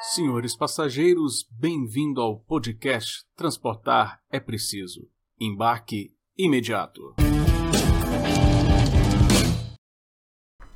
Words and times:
Senhores 0.00 0.54
passageiros, 0.54 1.46
bem-vindo 1.50 2.20
ao 2.20 2.38
podcast 2.38 3.24
Transportar 3.36 4.20
é 4.30 4.38
Preciso. 4.38 5.08
Embarque 5.40 6.12
imediato. 6.36 7.14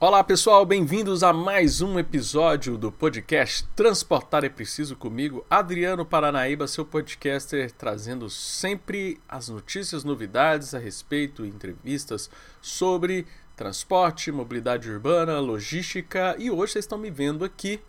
Olá 0.01 0.23
pessoal, 0.23 0.65
bem-vindos 0.65 1.23
a 1.23 1.33
mais 1.33 1.81
um 1.83 1.99
episódio 1.99 2.79
do 2.79 2.91
podcast 2.93 3.67
Transportar 3.75 4.45
é 4.45 4.49
Preciso 4.49 4.97
comigo, 4.97 5.45
Adriano 5.51 6.07
Paranaíba, 6.07 6.69
seu 6.69 6.85
podcaster, 6.85 7.73
trazendo 7.73 8.31
sempre 8.31 9.21
as 9.29 9.49
notícias, 9.49 10.05
novidades 10.05 10.75
a 10.75 10.79
respeito 10.79 11.45
entrevistas 11.45 12.31
sobre 12.63 13.27
transporte, 13.57 14.31
mobilidade 14.31 14.89
urbana, 14.89 15.41
logística 15.41 16.37
e 16.39 16.51
hoje 16.51 16.75
vocês 16.75 16.85
estão 16.85 16.97
me 16.97 17.11
vendo 17.11 17.45
aqui 17.45 17.81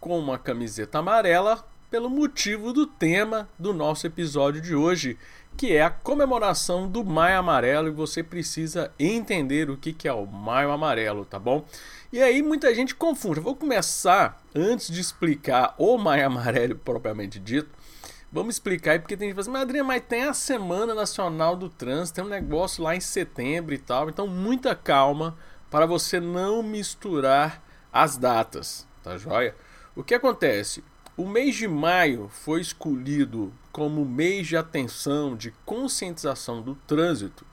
com 0.00 0.18
uma 0.18 0.38
camiseta 0.38 0.98
amarela 0.98 1.64
pelo 1.90 2.10
motivo 2.10 2.72
do 2.72 2.86
tema 2.86 3.48
do 3.58 3.72
nosso 3.72 4.06
episódio 4.06 4.60
de 4.60 4.74
hoje, 4.74 5.18
que 5.56 5.74
é 5.74 5.82
a 5.82 5.90
comemoração 5.90 6.86
do 6.88 7.04
Maio 7.04 7.38
Amarelo 7.38 7.88
e 7.88 7.92
você 7.92 8.22
precisa 8.22 8.92
entender 8.98 9.70
o 9.70 9.76
que, 9.76 9.92
que 9.92 10.06
é 10.06 10.12
o 10.12 10.26
Maio 10.26 10.70
Amarelo, 10.70 11.24
tá 11.24 11.38
bom? 11.38 11.64
E 12.12 12.22
aí 12.22 12.42
muita 12.42 12.74
gente 12.74 12.94
confunde. 12.94 13.38
Eu 13.38 13.42
vou 13.42 13.56
começar, 13.56 14.40
antes 14.54 14.92
de 14.92 15.00
explicar 15.00 15.74
o 15.78 15.96
Maio 15.98 16.26
Amarelo 16.26 16.76
propriamente 16.84 17.40
dito, 17.40 17.70
vamos 18.30 18.54
explicar 18.54 18.92
aí, 18.92 18.98
porque 18.98 19.16
tem 19.16 19.28
gente 19.28 19.36
que 19.36 19.42
fala 19.42 19.50
assim, 19.50 19.52
mas 19.52 19.62
Adriana, 19.62 19.88
mas 19.88 20.02
tem 20.06 20.24
a 20.24 20.34
Semana 20.34 20.94
Nacional 20.94 21.56
do 21.56 21.68
Trânsito, 21.68 22.16
tem 22.16 22.24
um 22.24 22.28
negócio 22.28 22.84
lá 22.84 22.94
em 22.94 23.00
setembro 23.00 23.74
e 23.74 23.78
tal, 23.78 24.08
então 24.08 24.26
muita 24.26 24.74
calma 24.74 25.36
para 25.70 25.86
você 25.86 26.20
não 26.20 26.62
misturar 26.62 27.62
as 27.92 28.16
datas, 28.16 28.86
tá 29.02 29.16
joia? 29.16 29.54
O 29.98 30.04
que 30.04 30.14
acontece? 30.14 30.84
O 31.16 31.26
mês 31.26 31.56
de 31.56 31.66
maio 31.66 32.28
foi 32.30 32.60
escolhido 32.60 33.52
como 33.72 34.04
mês 34.04 34.46
de 34.46 34.56
atenção, 34.56 35.34
de 35.34 35.52
conscientização 35.66 36.62
do 36.62 36.76
trânsito, 36.86 37.44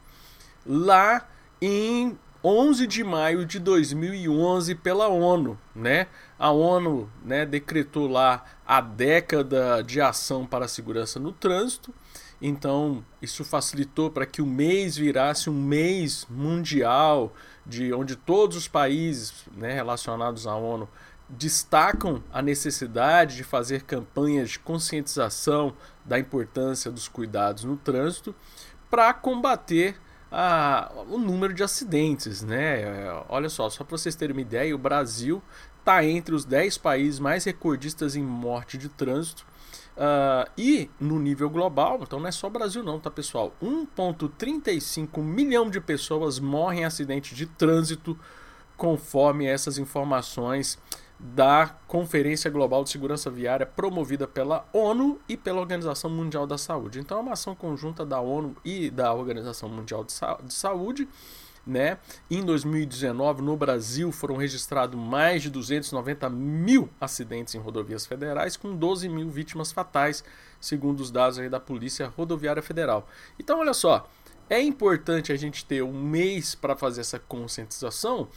lá 0.64 1.28
em 1.60 2.16
11 2.44 2.86
de 2.86 3.04
maio 3.04 3.48
de 3.48 3.58
2011 3.58 4.76
pela 4.76 5.08
ONU, 5.08 5.58
né? 5.76 6.06
A 6.38 6.52
ONU, 6.52 7.10
né, 7.24 7.48
decretou 7.48 8.08
lá 8.08 8.46
a 8.64 8.80
década 8.80 9.82
de 9.82 10.00
ação 10.00 10.46
para 10.46 10.66
a 10.66 10.68
segurança 10.68 11.20
no 11.20 11.32
trânsito. 11.32 11.92
Então, 12.40 13.04
isso 13.20 13.44
facilitou 13.44 14.12
para 14.12 14.28
que 14.28 14.44
o 14.44 14.46
mês 14.46 14.96
virasse 14.96 15.50
um 15.50 15.60
mês 15.60 16.28
mundial 16.30 17.34
de 17.66 17.92
onde 17.92 18.16
todos 18.16 18.56
os 18.56 18.68
países, 18.68 19.34
né, 19.58 19.74
relacionados 19.74 20.46
à 20.46 20.56
ONU 20.56 20.88
destacam 21.30 22.24
a 22.32 22.42
necessidade 22.42 23.36
de 23.36 23.44
fazer 23.44 23.84
campanhas 23.84 24.52
de 24.52 24.60
conscientização 24.60 25.74
da 26.04 26.20
importância 26.20 26.92
dos 26.92 27.08
cuidados 27.08 27.64
no 27.64 27.78
trânsito 27.78 28.36
para 28.90 29.14
combater 29.14 30.00
a, 30.32 30.92
o 31.10 31.18
número 31.18 31.54
de 31.54 31.64
acidentes. 31.64 32.44
Né? 32.44 32.84
Olha 33.28 33.50
só, 33.50 33.70
só 33.70 33.84
para 33.84 33.98
vocês 33.98 34.16
terem 34.16 34.36
uma 34.36 34.42
ideia, 34.42 34.76
o 34.76 34.80
Brasil 34.80 35.42
está 35.80 36.04
entre 36.04 36.34
os 36.34 36.46
10 36.46 36.78
países 36.80 37.20
mais 37.20 37.44
recordistas 37.44 38.16
em 38.16 38.24
morte 38.24 38.78
de 38.78 38.90
trânsito. 38.90 39.46
Uh, 39.96 40.52
e 40.58 40.90
no 41.00 41.18
nível 41.18 41.50
global, 41.50 42.00
então 42.02 42.20
não 42.20 42.28
é 42.28 42.32
só 42.32 42.50
Brasil 42.50 42.84
não, 42.84 43.00
tá 43.00 43.10
pessoal? 43.10 43.56
1,35 43.64 45.22
milhão 45.22 45.70
de 45.70 45.80
pessoas 45.80 46.38
morrem 46.38 46.82
em 46.82 46.86
acidentes 46.86 47.38
de 47.38 47.46
trânsito, 47.46 48.20
conforme 48.76 49.46
essas 49.46 49.78
informações 49.78 50.78
da 51.20 51.76
Conferência 51.88 52.50
Global 52.52 52.84
de 52.84 52.90
Segurança 52.90 53.30
Viária 53.30 53.66
promovida 53.66 54.28
pela 54.28 54.68
ONU 54.74 55.20
e 55.28 55.38
pela 55.38 55.60
Organização 55.60 56.10
Mundial 56.10 56.46
da 56.46 56.58
Saúde. 56.58 57.00
Então 57.00 57.18
é 57.18 57.22
uma 57.22 57.34
ação 57.34 57.56
conjunta 57.56 58.06
da 58.06 58.20
ONU 58.20 58.56
e 58.66 58.90
da 58.90 59.14
Organização 59.14 59.70
Mundial 59.70 60.04
de, 60.04 60.14
de 60.44 60.54
Saúde. 60.54 61.08
Né? 61.66 61.98
Em 62.30 62.44
2019, 62.44 63.42
no 63.42 63.58
Brasil, 63.58 64.12
foram 64.12 64.36
registrados 64.36 65.00
mais 65.00 65.42
de 65.42 65.50
290 65.50 66.30
mil 66.30 66.88
acidentes 67.02 67.56
em 67.56 67.58
rodovias 67.58 68.06
federais, 68.06 68.56
com 68.56 68.76
12 68.76 69.10
mil 69.10 69.32
vítimas 69.32 69.72
fatais, 69.72 70.24
segundo 70.62 71.00
os 71.00 71.10
dados 71.10 71.40
da 71.50 71.60
Polícia 71.60 72.14
Rodoviária 72.16 72.62
Federal. 72.62 73.08
Então, 73.40 73.62
olha 73.62 73.74
só, 73.74 74.08
é 74.48 74.62
importante 74.62 75.32
a 75.32 75.36
gente 75.36 75.66
ter 75.66 75.82
um 75.82 76.00
mês 76.04 76.54
para 76.54 76.76
fazer 76.76 77.02
essa 77.02 77.18
conscientização, 77.18 78.28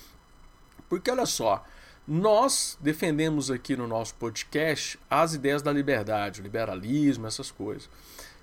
porque 0.89 1.11
olha 1.11 1.27
só, 1.27 1.63
nós 2.09 2.79
defendemos 2.81 3.51
aqui 3.51 3.77
no 3.77 3.87
nosso 3.87 4.15
podcast 4.15 4.99
as 5.11 5.35
ideias 5.35 5.61
da 5.61 5.71
liberdade, 5.71 6.41
o 6.41 6.43
liberalismo, 6.43 7.27
essas 7.27 7.51
coisas. 7.51 7.91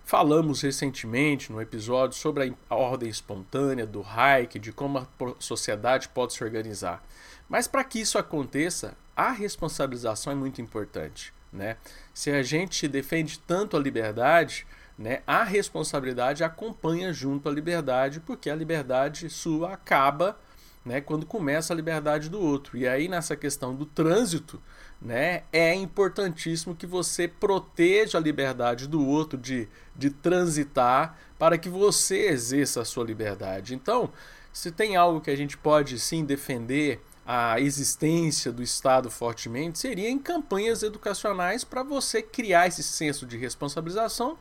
Falamos 0.03 0.61
recentemente 0.61 1.51
no 1.51 1.59
episódio 1.59 2.15
sobre 2.15 2.55
a 2.69 2.75
ordem 2.75 3.09
espontânea 3.09 3.87
do 3.87 4.03
Hayek, 4.03 4.59
de 4.59 4.71
como 4.71 4.99
a 4.99 5.07
sociedade 5.39 6.09
pode 6.09 6.33
se 6.33 6.43
organizar. 6.43 7.03
Mas 7.49 7.67
para 7.67 7.83
que 7.83 7.99
isso 7.99 8.19
aconteça, 8.19 8.95
a 9.15 9.31
responsabilização 9.31 10.31
é 10.31 10.35
muito 10.35 10.61
importante. 10.61 11.33
Né? 11.51 11.75
Se 12.13 12.29
a 12.29 12.43
gente 12.43 12.87
defende 12.87 13.39
tanto 13.39 13.75
a 13.75 13.79
liberdade, 13.79 14.67
né, 14.95 15.23
a 15.25 15.43
responsabilidade 15.43 16.43
acompanha 16.43 17.11
junto 17.11 17.49
à 17.49 17.51
liberdade, 17.51 18.19
porque 18.19 18.47
a 18.47 18.55
liberdade 18.55 19.27
sua 19.27 19.73
acaba 19.73 20.37
né, 20.85 21.01
quando 21.01 21.25
começa 21.25 21.73
a 21.73 21.75
liberdade 21.75 22.29
do 22.29 22.39
outro. 22.39 22.77
E 22.77 22.87
aí 22.87 23.07
nessa 23.07 23.35
questão 23.35 23.73
do 23.73 23.85
trânsito, 23.85 24.61
né, 25.01 25.43
é 25.51 25.73
importantíssimo 25.73 26.75
que 26.75 26.85
você 26.85 27.27
proteja 27.27 28.17
a 28.17 28.21
liberdade 28.21 28.87
do 28.87 29.05
outro 29.05 29.37
de, 29.37 29.67
de 29.95 30.09
transitar 30.09 31.17
para 31.39 31.57
que 31.57 31.67
você 31.67 32.27
exerça 32.27 32.81
a 32.81 32.85
sua 32.85 33.03
liberdade. 33.03 33.73
Então, 33.73 34.11
se 34.53 34.71
tem 34.71 34.95
algo 34.95 35.19
que 35.19 35.31
a 35.31 35.35
gente 35.35 35.57
pode 35.57 35.99
sim 35.99 36.23
defender 36.23 37.01
a 37.25 37.59
existência 37.59 38.51
do 38.51 38.61
Estado 38.61 39.09
fortemente, 39.09 39.79
seria 39.79 40.09
em 40.09 40.19
campanhas 40.19 40.83
educacionais 40.83 41.63
para 41.63 41.81
você 41.81 42.21
criar 42.21 42.67
esse 42.67 42.83
senso 42.83 43.25
de 43.25 43.35
responsabilização 43.35 44.37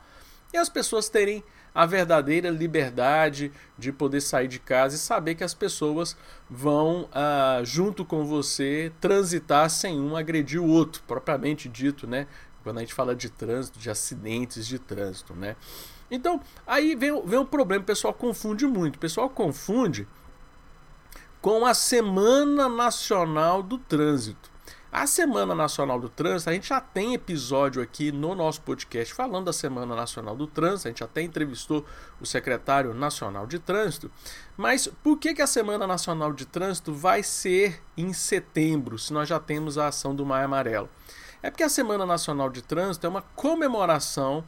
e 0.53 0.57
as 0.57 0.69
pessoas 0.69 1.09
terem 1.09 1.43
a 1.73 1.85
verdadeira 1.85 2.49
liberdade 2.49 3.51
de 3.77 3.91
poder 3.91 4.21
sair 4.21 4.47
de 4.47 4.59
casa 4.59 4.95
e 4.95 4.97
saber 4.97 5.35
que 5.35 5.43
as 5.43 5.53
pessoas 5.53 6.15
vão, 6.49 7.09
ah, 7.11 7.59
junto 7.65 8.05
com 8.05 8.25
você, 8.25 8.93
transitar 9.01 9.69
sem 9.69 9.99
um 9.99 10.15
agredir 10.15 10.61
o 10.61 10.67
outro, 10.67 11.03
propriamente 11.05 11.67
dito, 11.67 12.07
né? 12.07 12.27
Quando 12.63 12.77
a 12.77 12.79
gente 12.79 12.93
fala 12.93 13.13
de 13.13 13.29
trânsito, 13.29 13.77
de 13.77 13.89
acidentes 13.89 14.65
de 14.65 14.79
trânsito, 14.79 15.33
né? 15.33 15.57
Então, 16.09 16.39
aí 16.65 16.95
vem, 16.95 17.21
vem 17.25 17.39
o 17.39 17.45
problema, 17.45 17.83
o 17.83 17.85
pessoal 17.85 18.13
confunde 18.13 18.65
muito. 18.65 18.95
O 18.95 18.99
pessoal 18.99 19.29
confunde 19.29 20.07
com 21.41 21.65
a 21.65 21.73
Semana 21.73 22.69
Nacional 22.69 23.61
do 23.61 23.77
Trânsito. 23.77 24.54
A 24.97 25.05
Semana 25.05 25.53
Nacional 25.53 25.99
do 25.99 26.07
Trânsito, 26.07 26.49
a 26.49 26.53
gente 26.53 26.69
já 26.69 26.79
tem 26.79 27.13
episódio 27.13 27.81
aqui 27.81 28.13
no 28.13 28.33
nosso 28.33 28.61
podcast 28.61 29.13
falando 29.13 29.43
da 29.43 29.51
Semana 29.51 29.93
Nacional 29.93 30.37
do 30.37 30.47
Trânsito, 30.47 30.87
a 30.87 30.91
gente 30.91 31.03
até 31.03 31.21
entrevistou 31.21 31.85
o 32.21 32.25
secretário 32.25 32.93
nacional 32.93 33.45
de 33.45 33.59
Trânsito. 33.59 34.09
Mas 34.55 34.87
por 35.03 35.17
que, 35.17 35.33
que 35.33 35.41
a 35.41 35.47
Semana 35.47 35.85
Nacional 35.85 36.31
de 36.31 36.45
Trânsito 36.45 36.93
vai 36.93 37.23
ser 37.23 37.83
em 37.97 38.13
setembro, 38.13 38.97
se 38.97 39.11
nós 39.11 39.27
já 39.27 39.37
temos 39.37 39.77
a 39.77 39.89
ação 39.89 40.15
do 40.15 40.25
Maio 40.25 40.45
Amarelo? 40.45 40.89
É 41.43 41.51
porque 41.51 41.63
a 41.63 41.69
Semana 41.69 42.05
Nacional 42.05 42.49
de 42.49 42.61
Trânsito 42.61 43.05
é 43.05 43.09
uma 43.09 43.21
comemoração 43.21 44.45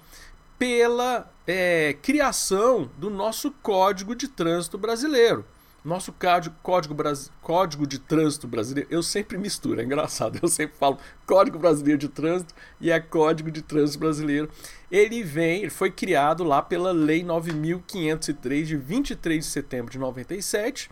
pela 0.58 1.30
é, 1.46 1.98
criação 2.02 2.90
do 2.98 3.10
nosso 3.10 3.52
Código 3.52 4.16
de 4.16 4.30
Trânsito 4.30 4.78
Brasileiro. 4.78 5.44
Nosso 5.88 6.12
código, 6.12 6.54
código, 7.42 7.88
de 7.88 7.98
trânsito 7.98 8.46
brasileiro, 8.46 8.90
eu 8.92 9.02
sempre 9.02 9.38
misturo, 9.38 9.80
é 9.80 9.86
engraçado. 9.86 10.38
Eu 10.44 10.50
sempre 10.50 10.76
falo 10.78 10.98
Código 11.26 11.58
Brasileiro 11.58 11.98
de 11.98 12.10
Trânsito 12.10 12.54
e 12.82 12.92
é 12.92 13.00
Código 13.00 13.50
de 13.50 13.62
Trânsito 13.62 14.00
Brasileiro. 14.00 14.50
Ele 14.92 15.24
vem, 15.24 15.62
ele 15.62 15.70
foi 15.70 15.90
criado 15.90 16.44
lá 16.44 16.62
pela 16.62 16.92
Lei 16.92 17.24
9503 17.24 18.68
de 18.68 18.76
23 18.76 19.46
de 19.46 19.50
setembro 19.50 19.90
de 19.90 19.98
97. 19.98 20.92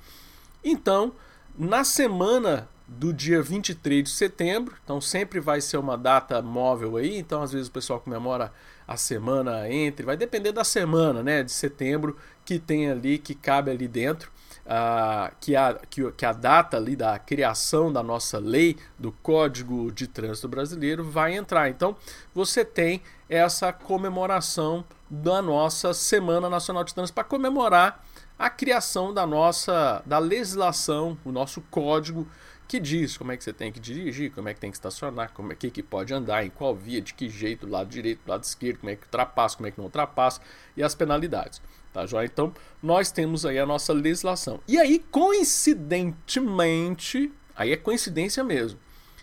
Então, 0.63 1.12
na 1.59 1.83
semana 1.83 2.69
do 2.88 3.12
dia 3.12 3.41
23 3.41 4.01
de 4.01 4.12
setembro, 4.12 4.77
então 4.81 5.01
sempre 5.01 5.41
vai 5.41 5.59
ser 5.59 5.75
uma 5.75 5.98
data 5.98 6.41
móvel 6.41 6.95
aí, 6.95 7.18
então 7.18 7.41
às 7.41 7.51
vezes 7.51 7.68
o 7.68 7.71
pessoal 7.71 8.00
comemora 8.00 8.53
a 8.88 8.95
semana 8.95 9.69
entre, 9.69 10.06
vai 10.06 10.15
depender 10.15 10.53
da 10.53 10.63
semana, 10.63 11.21
né, 11.21 11.44
de 11.44 11.51
setembro 11.51 12.15
que 12.45 12.59
tem 12.59 12.89
ali, 12.89 13.18
que 13.18 13.36
cabe 13.36 13.71
ali 13.71 13.89
dentro 13.89 14.31
uh, 14.65 15.33
que, 15.39 15.56
a, 15.56 15.79
que, 15.89 16.12
que 16.12 16.25
a 16.25 16.33
data 16.33 16.77
ali 16.77 16.95
da 16.95 17.17
criação 17.19 17.91
da 17.91 18.01
nossa 18.03 18.39
lei 18.39 18.77
do 18.97 19.12
Código 19.12 19.91
de 19.91 20.07
Trânsito 20.07 20.47
Brasileiro 20.47 21.03
vai 21.03 21.35
entrar. 21.35 21.69
Então, 21.69 21.95
você 22.33 22.65
tem 22.65 23.01
essa 23.29 23.71
comemoração 23.71 24.83
da 25.09 25.41
nossa 25.41 25.94
Semana 25.94 26.50
Nacional 26.50 26.83
de 26.83 26.94
Trânsito 26.94 27.15
para 27.15 27.23
comemorar 27.23 28.03
a 28.38 28.50
criação 28.50 29.13
da 29.13 29.25
nossa 29.25 30.03
da 30.06 30.19
legislação, 30.19 31.17
o 31.23 31.31
nosso 31.31 31.62
código 31.71 32.27
que 32.67 32.79
diz 32.79 33.17
como 33.17 33.31
é 33.31 33.38
que 33.38 33.44
você 33.44 33.53
tem 33.53 33.71
que 33.71 33.79
dirigir, 33.79 34.31
como 34.31 34.50
é 34.50 34.53
que 34.53 34.59
tem 34.59 34.71
que 34.71 34.77
estacionar, 34.77 35.31
como 35.33 35.51
é 35.51 35.56
que, 35.56 35.69
que 35.69 35.83
pode 35.83 36.13
andar, 36.13 36.45
em 36.45 36.50
qual 36.50 36.75
via, 36.75 37.01
de 37.01 37.13
que 37.13 37.29
jeito, 37.29 37.65
do 37.65 37.71
lado 37.71 37.89
direito, 37.89 38.21
do 38.25 38.29
lado 38.29 38.44
esquerdo, 38.44 38.79
como 38.79 38.89
é 38.89 38.95
que 38.95 39.06
ultrapassa, 39.06 39.57
como 39.57 39.67
é 39.67 39.71
que 39.71 39.77
não 39.77 39.85
ultrapassa 39.85 40.41
e 40.75 40.83
as 40.83 40.95
penalidades. 40.95 41.62
Tá, 41.94 42.06
joia? 42.06 42.25
Então, 42.25 42.53
nós 42.83 43.09
temos 43.12 43.45
aí 43.45 43.57
a 43.57 43.65
nossa 43.65 43.94
legislação. 43.94 44.59
E 44.67 44.77
aí, 44.77 45.00
coincidentemente, 45.12 47.31
aí 47.56 47.71
é 47.71 47.77
coincidência 47.77 48.44
mesmo, 48.44 48.77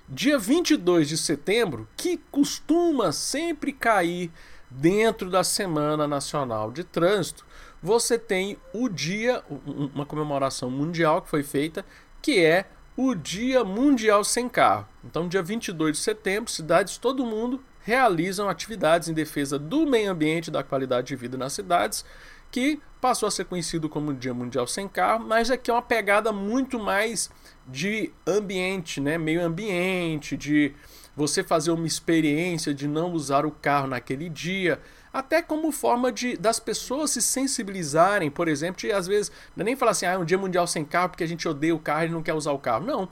dia 0.09 0.39
22 0.39 1.09
de 1.09 1.19
setembro, 1.19 1.87
que 1.97 2.17
costuma 2.31 3.13
sempre 3.13 3.73
cair 3.73 4.31
dentro 4.71 5.31
da 5.31 5.45
Semana 5.45 6.09
Nacional 6.09 6.71
de 6.71 6.85
Trânsito, 6.85 7.45
você 7.83 8.17
tem 8.17 8.57
o 8.73 8.89
dia, 8.89 9.43
uma 9.67 10.07
comemoração 10.07 10.71
mundial 10.71 11.21
que 11.21 11.29
foi 11.29 11.43
feita, 11.43 11.85
que 12.23 12.39
é 12.39 12.67
o 12.97 13.15
Dia 13.15 13.65
Mundial 13.65 14.23
Sem 14.23 14.49
Carro. 14.49 14.87
Então, 15.05 15.29
dia 15.29 15.43
22 15.43 15.97
de 15.97 16.03
setembro, 16.03 16.51
cidades 16.51 16.99
todo 16.99 17.25
mundo 17.25 17.63
realizam 17.85 18.49
atividades 18.49 19.09
em 19.09 19.15
defesa 19.15 19.59
do 19.59 19.87
meio 19.87 20.11
ambiente 20.11 20.49
e 20.49 20.51
da 20.51 20.63
qualidade 20.63 21.09
de 21.09 21.17
vida 21.17 21.37
nas 21.37 21.53
cidades, 21.53 22.05
que 22.51 22.81
passou 23.01 23.27
a 23.27 23.31
ser 23.31 23.47
conhecido 23.47 23.89
como 23.89 24.15
Dia 24.15 24.33
Mundial 24.33 24.67
Sem 24.67 24.87
Carro, 24.87 25.25
mas 25.27 25.51
aqui 25.51 25.71
é 25.71 25.75
uma 25.75 25.83
pegada 25.83 26.33
muito 26.33 26.79
mais 26.79 27.31
de 27.67 28.13
ambiente, 28.27 29.01
né? 29.01 29.19
meio 29.19 29.43
ambiente, 29.43 30.37
de 30.37 30.73
você 31.15 31.43
fazer 31.43 31.71
uma 31.71 31.87
experiência 31.87 32.73
de 32.73 32.89
não 32.89 33.13
usar 33.13 33.45
o 33.45 33.51
carro 33.51 33.87
naquele 33.87 34.29
dia, 34.29 34.81
até 35.13 35.43
como 35.43 35.71
forma 35.71 36.11
de 36.11 36.37
das 36.37 36.59
pessoas 36.59 37.11
se 37.11 37.21
sensibilizarem, 37.21 38.31
por 38.31 38.49
exemplo, 38.49 38.81
de 38.81 38.91
às 38.91 39.07
vezes 39.07 39.31
não 39.55 39.63
é 39.63 39.65
nem 39.65 39.77
falar 39.77 39.93
assim, 39.93 40.07
ah, 40.07 40.13
é 40.13 40.19
um 40.19 40.25
dia 40.25 40.39
mundial 40.39 40.67
sem 40.67 40.85
carro 40.85 41.11
porque 41.11 41.25
a 41.25 41.29
gente 41.29 41.47
odeia 41.47 41.75
o 41.75 41.79
carro 41.79 42.07
e 42.07 42.09
não 42.09 42.23
quer 42.23 42.35
usar 42.35 42.53
o 42.53 42.59
carro. 42.59 42.85
Não. 42.85 43.09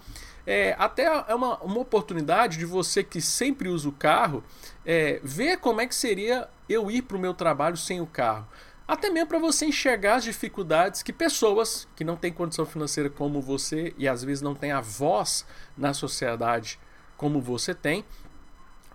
É, 0.46 0.74
até 0.78 1.04
é 1.04 1.34
uma, 1.34 1.58
uma 1.58 1.78
oportunidade 1.78 2.56
de 2.56 2.64
você 2.64 3.04
que 3.04 3.20
sempre 3.20 3.68
usa 3.68 3.88
o 3.88 3.92
carro 3.92 4.42
é, 4.86 5.20
ver 5.22 5.58
como 5.58 5.80
é 5.80 5.86
que 5.86 5.94
seria 5.94 6.48
eu 6.68 6.90
ir 6.90 7.02
para 7.02 7.16
o 7.16 7.20
meu 7.20 7.34
trabalho 7.34 7.76
sem 7.76 8.00
o 8.00 8.06
carro. 8.06 8.48
Até 8.88 9.10
mesmo 9.10 9.28
para 9.28 9.38
você 9.38 9.66
enxergar 9.66 10.16
as 10.16 10.24
dificuldades 10.24 11.02
que 11.02 11.12
pessoas 11.12 11.86
que 11.94 12.02
não 12.02 12.16
têm 12.16 12.32
condição 12.32 12.66
financeira 12.66 13.08
como 13.08 13.40
você 13.40 13.94
e 13.96 14.08
às 14.08 14.24
vezes 14.24 14.42
não 14.42 14.54
têm 14.54 14.72
a 14.72 14.80
voz 14.80 15.46
na 15.76 15.94
sociedade 15.94 16.80
como 17.20 17.38
você 17.38 17.74
tem, 17.74 18.02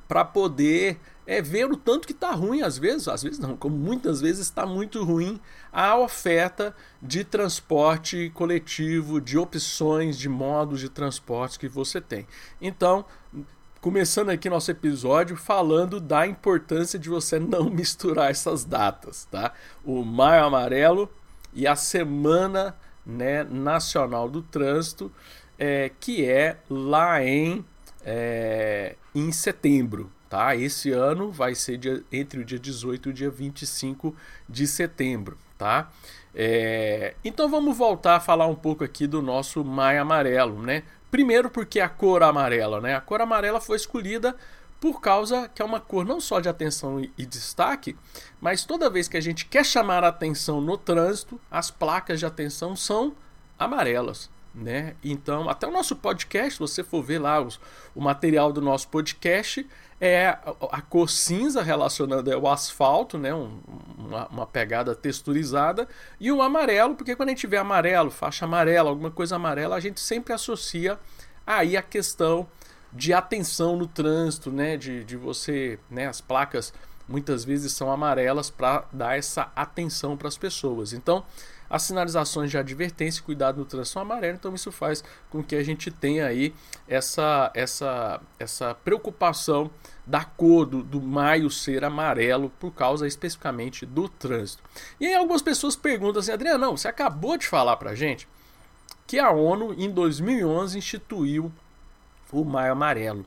para 0.08 0.26
poder 0.26 1.00
é, 1.28 1.44
ver 1.44 1.72
o 1.72 1.78
tanto 1.78 2.08
que 2.08 2.12
está 2.12 2.32
ruim, 2.32 2.64
às 2.64 2.76
vezes, 2.76 3.08
às 3.08 3.22
vezes 3.22 3.38
não, 3.38 3.56
como 3.56 3.78
muitas 3.78 4.20
vezes 4.20 4.48
está 4.48 4.66
muito 4.66 5.04
ruim 5.04 5.40
a 5.72 5.96
oferta 5.96 6.76
de 7.00 7.24
transporte 7.24 8.32
coletivo, 8.34 9.22
de 9.22 9.38
opções, 9.38 10.18
de 10.18 10.28
modos 10.28 10.80
de 10.80 10.90
transporte 10.90 11.60
que 11.60 11.68
você 11.68 12.02
tem. 12.02 12.26
Então, 12.60 13.06
começando 13.80 14.32
aqui 14.32 14.50
nosso 14.50 14.72
episódio 14.72 15.36
falando 15.36 16.00
da 16.00 16.26
importância 16.26 16.98
de 16.98 17.10
você 17.10 17.38
não 17.38 17.70
misturar 17.70 18.32
essas 18.32 18.66
datas, 18.66 19.26
tá? 19.26 19.54
O 19.84 20.04
Maio 20.04 20.46
Amarelo 20.46 21.08
e 21.54 21.68
a 21.68 21.76
Semana 21.76 22.76
né, 23.06 23.44
Nacional 23.44 24.28
do 24.28 24.42
Trânsito, 24.42 25.12
é, 25.60 25.92
que 26.00 26.26
é 26.26 26.58
lá 26.68 27.24
em 27.24 27.64
é, 28.06 28.96
em 29.14 29.32
setembro. 29.32 30.12
Tá? 30.30 30.56
Esse 30.56 30.92
ano 30.92 31.32
vai 31.32 31.56
ser 31.56 31.78
dia, 31.78 32.04
entre 32.12 32.40
o 32.42 32.46
dia 32.46 32.60
18 32.60 33.10
e 33.10 33.12
o 33.12 33.14
dia 33.14 33.30
25 33.30 34.16
de 34.48 34.68
setembro. 34.68 35.38
Tá? 35.58 35.90
É, 36.34 37.16
então 37.24 37.50
vamos 37.50 37.76
voltar 37.76 38.18
a 38.18 38.20
falar 38.20 38.46
um 38.46 38.56
pouco 38.56 38.84
aqui 38.84 39.08
do 39.08 39.22
nosso 39.22 39.64
Maio 39.64 40.02
Amarelo. 40.02 40.62
Né? 40.62 40.84
Primeiro 41.10 41.50
porque 41.50 41.80
a 41.80 41.90
cor 41.90 42.22
amarela. 42.22 42.80
Né? 42.80 42.96
A 42.96 43.02
cor 43.02 43.22
amarela 43.22 43.60
foi 43.60 43.78
escolhida 43.78 44.36
por 44.80 45.00
causa 45.00 45.50
que 45.54 45.62
é 45.62 45.66
uma 45.66 45.80
cor 45.80 46.06
não 46.06 46.20
só 46.20 46.40
de 46.40 46.50
atenção 46.50 47.00
e 47.18 47.26
destaque, 47.26 47.96
mas 48.40 48.66
toda 48.66 48.90
vez 48.90 49.08
que 49.08 49.18
a 49.18 49.22
gente 49.22 49.46
quer 49.46 49.66
chamar 49.66 50.04
a 50.04 50.10
atenção 50.10 50.60
no 50.60 50.78
trânsito, 50.78 51.40
as 51.50 51.72
placas 51.72 52.20
de 52.20 52.26
atenção 52.26 52.76
são 52.76 53.16
amarelas 53.58 54.30
né? 54.56 54.96
Então, 55.04 55.50
até 55.50 55.68
o 55.68 55.72
nosso 55.72 55.96
podcast, 55.98 56.54
se 56.54 56.60
você 56.60 56.84
for 56.84 57.04
ver 57.04 57.20
lá 57.20 57.42
os, 57.42 57.60
o 57.94 58.02
material 58.02 58.54
do 58.54 58.62
nosso 58.62 58.88
podcast, 58.88 59.68
é 60.00 60.28
a, 60.28 60.56
a 60.72 60.82
cor 60.82 61.10
cinza 61.10 61.62
relacionando 61.62 62.32
ao 62.34 62.48
asfalto, 62.48 63.18
né? 63.18 63.34
Um, 63.34 63.60
uma, 63.98 64.28
uma, 64.28 64.48
pegada 64.48 64.96
texturizada, 64.96 65.88
e 66.20 66.32
o 66.32 66.42
amarelo, 66.42 66.96
porque 66.96 67.16
quando 67.16 67.30
a 67.30 67.32
gente 67.32 67.48
vê 67.48 67.58
amarelo, 67.58 68.10
faixa 68.10 68.46
amarela, 68.46 68.90
alguma 68.90 69.12
coisa 69.12 69.36
amarela, 69.36 69.76
a 69.76 69.80
gente 69.80 70.00
sempre 70.00 70.34
associa 70.34 70.98
aí 71.46 71.76
a 71.76 71.82
questão 71.82 72.48
de 72.94 73.14
atenção 73.14 73.76
no 73.76 73.88
trânsito, 73.88 74.52
né? 74.52 74.78
De, 74.78 75.04
de 75.04 75.18
você, 75.18 75.78
né? 75.90 76.08
As 76.08 76.22
placas 76.22 76.74
muitas 77.08 77.44
vezes 77.44 77.74
são 77.74 77.92
amarelas 77.92 78.50
para 78.50 78.86
dar 78.92 79.18
essa 79.18 79.52
atenção 79.56 80.16
para 80.18 80.28
as 80.28 80.38
pessoas. 80.38 80.94
Então, 80.94 81.24
as 81.70 81.84
sinalizações 81.84 82.52
de 82.52 82.58
advertência 82.58 83.20
e 83.20 83.24
cuidado 83.24 83.58
no 83.58 83.66
trânsito 83.66 84.00
amarelo, 84.00 84.36
então 84.36 84.54
isso 84.54 84.72
faz 84.72 85.04
com 85.30 85.44
que 85.44 85.56
a 85.56 85.64
gente 85.64 85.90
tenha 85.90 86.26
aí 86.26 86.54
essa, 86.88 87.52
essa, 87.54 88.22
essa 88.40 88.76
preocupação 88.76 89.70
da 90.06 90.24
cor 90.24 90.66
do, 90.66 90.84
do 90.84 91.02
maio 91.02 91.50
ser 91.50 91.84
amarelo 91.84 92.52
por 92.60 92.72
causa 92.72 93.08
especificamente 93.08 93.86
do 93.86 94.08
trânsito. 94.08 94.64
E 95.00 95.08
aí 95.08 95.16
algumas 95.16 95.42
pessoas 95.42 95.76
perguntam 95.76 96.20
assim, 96.20 96.32
Adriano, 96.32 96.60
não, 96.60 96.78
você 96.78 96.88
acabou 96.88 97.38
de 97.38 97.48
falar 97.48 97.78
para 97.78 97.96
gente 97.96 98.28
que 99.08 99.20
a 99.20 99.32
ONU 99.32 99.74
em 99.78 99.90
2011 99.90 100.78
instituiu 100.78 101.52
o 102.32 102.44
maio 102.44 102.74
amarelo. 102.74 103.26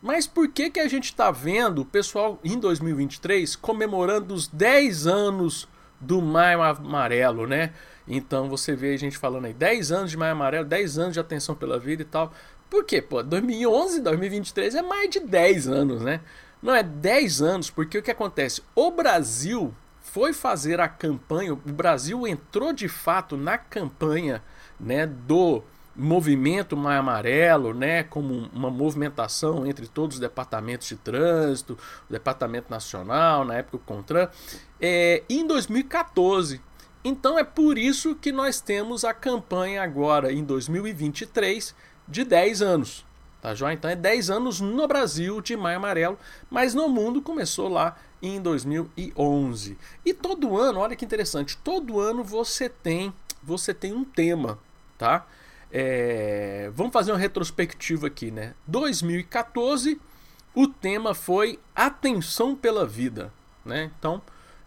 Mas 0.00 0.26
por 0.26 0.48
que, 0.48 0.70
que 0.70 0.80
a 0.80 0.88
gente 0.88 1.06
está 1.06 1.30
vendo 1.30 1.82
o 1.82 1.84
pessoal 1.84 2.38
em 2.44 2.58
2023 2.58 3.56
comemorando 3.56 4.34
os 4.34 4.46
10 4.46 5.06
anos 5.06 5.68
do 6.00 6.20
Maio 6.20 6.62
Amarelo, 6.62 7.46
né? 7.46 7.72
Então 8.06 8.48
você 8.48 8.74
vê 8.74 8.94
a 8.94 8.98
gente 8.98 9.18
falando 9.18 9.46
aí 9.46 9.52
10 9.52 9.92
anos 9.92 10.10
de 10.10 10.16
Maio 10.16 10.32
Amarelo, 10.32 10.64
10 10.64 10.98
anos 10.98 11.14
de 11.14 11.20
atenção 11.20 11.54
pela 11.54 11.78
vida 11.78 12.02
e 12.02 12.04
tal. 12.04 12.32
Por 12.68 12.84
quê? 12.84 13.00
Pô, 13.00 13.22
2011, 13.22 14.00
2023 14.00 14.74
é 14.74 14.82
mais 14.82 15.10
de 15.10 15.20
10 15.20 15.68
anos, 15.68 16.02
né? 16.02 16.20
Não 16.62 16.74
é 16.74 16.82
10 16.82 17.42
anos, 17.42 17.70
porque 17.70 17.98
o 17.98 18.02
que 18.02 18.10
acontece? 18.10 18.62
O 18.74 18.90
Brasil 18.90 19.72
foi 20.00 20.32
fazer 20.32 20.80
a 20.80 20.88
campanha, 20.88 21.52
o 21.52 21.56
Brasil 21.56 22.26
entrou 22.26 22.72
de 22.72 22.88
fato 22.88 23.36
na 23.36 23.58
campanha, 23.58 24.42
né, 24.80 25.06
do 25.06 25.62
movimento 25.96 26.76
Maio 26.76 27.00
Amarelo, 27.00 27.72
né, 27.72 28.02
como 28.02 28.48
uma 28.52 28.70
movimentação 28.70 29.66
entre 29.66 29.86
todos 29.86 30.16
os 30.16 30.20
departamentos 30.20 30.88
de 30.88 30.96
trânsito, 30.96 31.78
o 32.08 32.12
Departamento 32.12 32.70
Nacional, 32.70 33.44
na 33.44 33.54
época 33.54 33.76
o 33.76 33.80
CONTRAN, 33.80 34.28
é, 34.80 35.22
em 35.28 35.46
2014. 35.46 36.60
Então 37.02 37.38
é 37.38 37.44
por 37.44 37.78
isso 37.78 38.14
que 38.14 38.32
nós 38.32 38.60
temos 38.60 39.04
a 39.04 39.14
campanha 39.14 39.82
agora 39.82 40.32
em 40.32 40.44
2023 40.44 41.74
de 42.06 42.24
10 42.24 42.62
anos. 42.62 43.06
Tá 43.40 43.54
joia? 43.54 43.74
Então 43.74 43.90
é 43.90 43.94
10 43.94 44.30
anos 44.30 44.60
no 44.60 44.88
Brasil 44.88 45.40
de 45.40 45.56
Maio 45.56 45.76
Amarelo, 45.76 46.18
mas 46.50 46.74
no 46.74 46.88
mundo 46.88 47.22
começou 47.22 47.68
lá 47.68 47.96
em 48.20 48.40
2011. 48.40 49.78
E 50.04 50.12
todo 50.12 50.56
ano, 50.56 50.80
olha 50.80 50.96
que 50.96 51.04
interessante, 51.04 51.56
todo 51.58 52.00
ano 52.00 52.24
você 52.24 52.68
tem, 52.68 53.14
você 53.42 53.72
tem 53.72 53.92
um 53.92 54.04
tema, 54.04 54.58
tá? 54.98 55.26
É, 55.78 56.70
vamos 56.72 56.90
fazer 56.90 57.12
uma 57.12 57.18
retrospectiva 57.18 58.06
aqui, 58.06 58.30
né? 58.30 58.54
2014, 58.66 60.00
o 60.54 60.66
tema 60.66 61.12
foi 61.12 61.60
Atenção 61.74 62.56
pela 62.56 62.86
Vida, 62.86 63.30
né? 63.62 63.92
Então, 63.98 64.22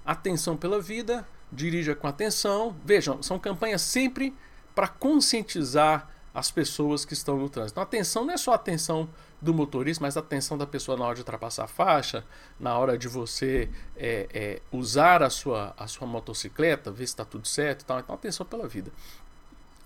atenção 0.06 0.56
pela 0.56 0.80
vida, 0.80 1.28
dirija 1.52 1.96
com 1.96 2.06
atenção. 2.06 2.76
Vejam, 2.86 3.24
são 3.24 3.40
campanhas 3.40 3.82
sempre 3.82 4.36
para 4.76 4.88
conscientizar 4.88 6.08
as 6.32 6.52
pessoas 6.52 7.06
que 7.06 7.14
estão 7.14 7.40
no 7.40 7.50
trânsito. 7.50 7.74
Então, 7.74 7.84
atenção 7.84 8.24
não 8.24 8.36
é 8.36 8.38
só 8.38 8.52
a 8.52 8.56
atenção 8.56 9.10
do 9.42 9.52
motorista, 9.52 10.04
mas 10.04 10.16
a 10.16 10.20
atenção 10.20 10.60
da 10.60 10.68
pessoa 10.68 10.96
na 10.96 11.06
hora 11.06 11.16
de 11.16 11.22
ultrapassar 11.22 11.64
a 11.64 11.68
faixa, 11.68 12.24
na 12.60 12.78
hora 12.78 12.96
de 12.96 13.08
você 13.08 13.68
é, 13.98 14.28
é, 14.32 14.62
usar 14.72 15.24
a 15.24 15.30
sua, 15.32 15.74
a 15.76 15.88
sua 15.88 16.06
motocicleta, 16.06 16.92
ver 16.92 17.08
se 17.08 17.14
está 17.14 17.26
tudo 17.26 17.48
certo 17.48 17.82
e 17.82 17.86
tal. 17.86 18.00
Então, 18.00 18.14
atenção 18.14 18.46
pela 18.46 18.68
vida. 18.68 18.92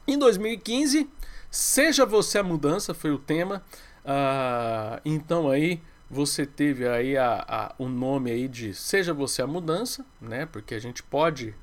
Em 0.05 0.17
2015, 0.17 1.09
Seja 1.49 2.05
Você 2.05 2.39
a 2.39 2.43
Mudança 2.43 2.93
foi 2.93 3.11
o 3.11 3.17
tema. 3.17 3.63
Uh, 4.03 4.99
então 5.05 5.49
aí 5.49 5.81
você 6.09 6.45
teve 6.45 6.85
aí 6.87 7.15
a, 7.15 7.45
a, 7.47 7.75
o 7.77 7.87
nome 7.87 8.29
aí 8.29 8.49
de 8.49 8.73
Seja 8.73 9.13
Você 9.13 9.41
a 9.41 9.47
Mudança, 9.47 10.05
né? 10.19 10.45
Porque 10.45 10.75
a 10.75 10.79
gente 10.79 11.01
pode 11.01 11.55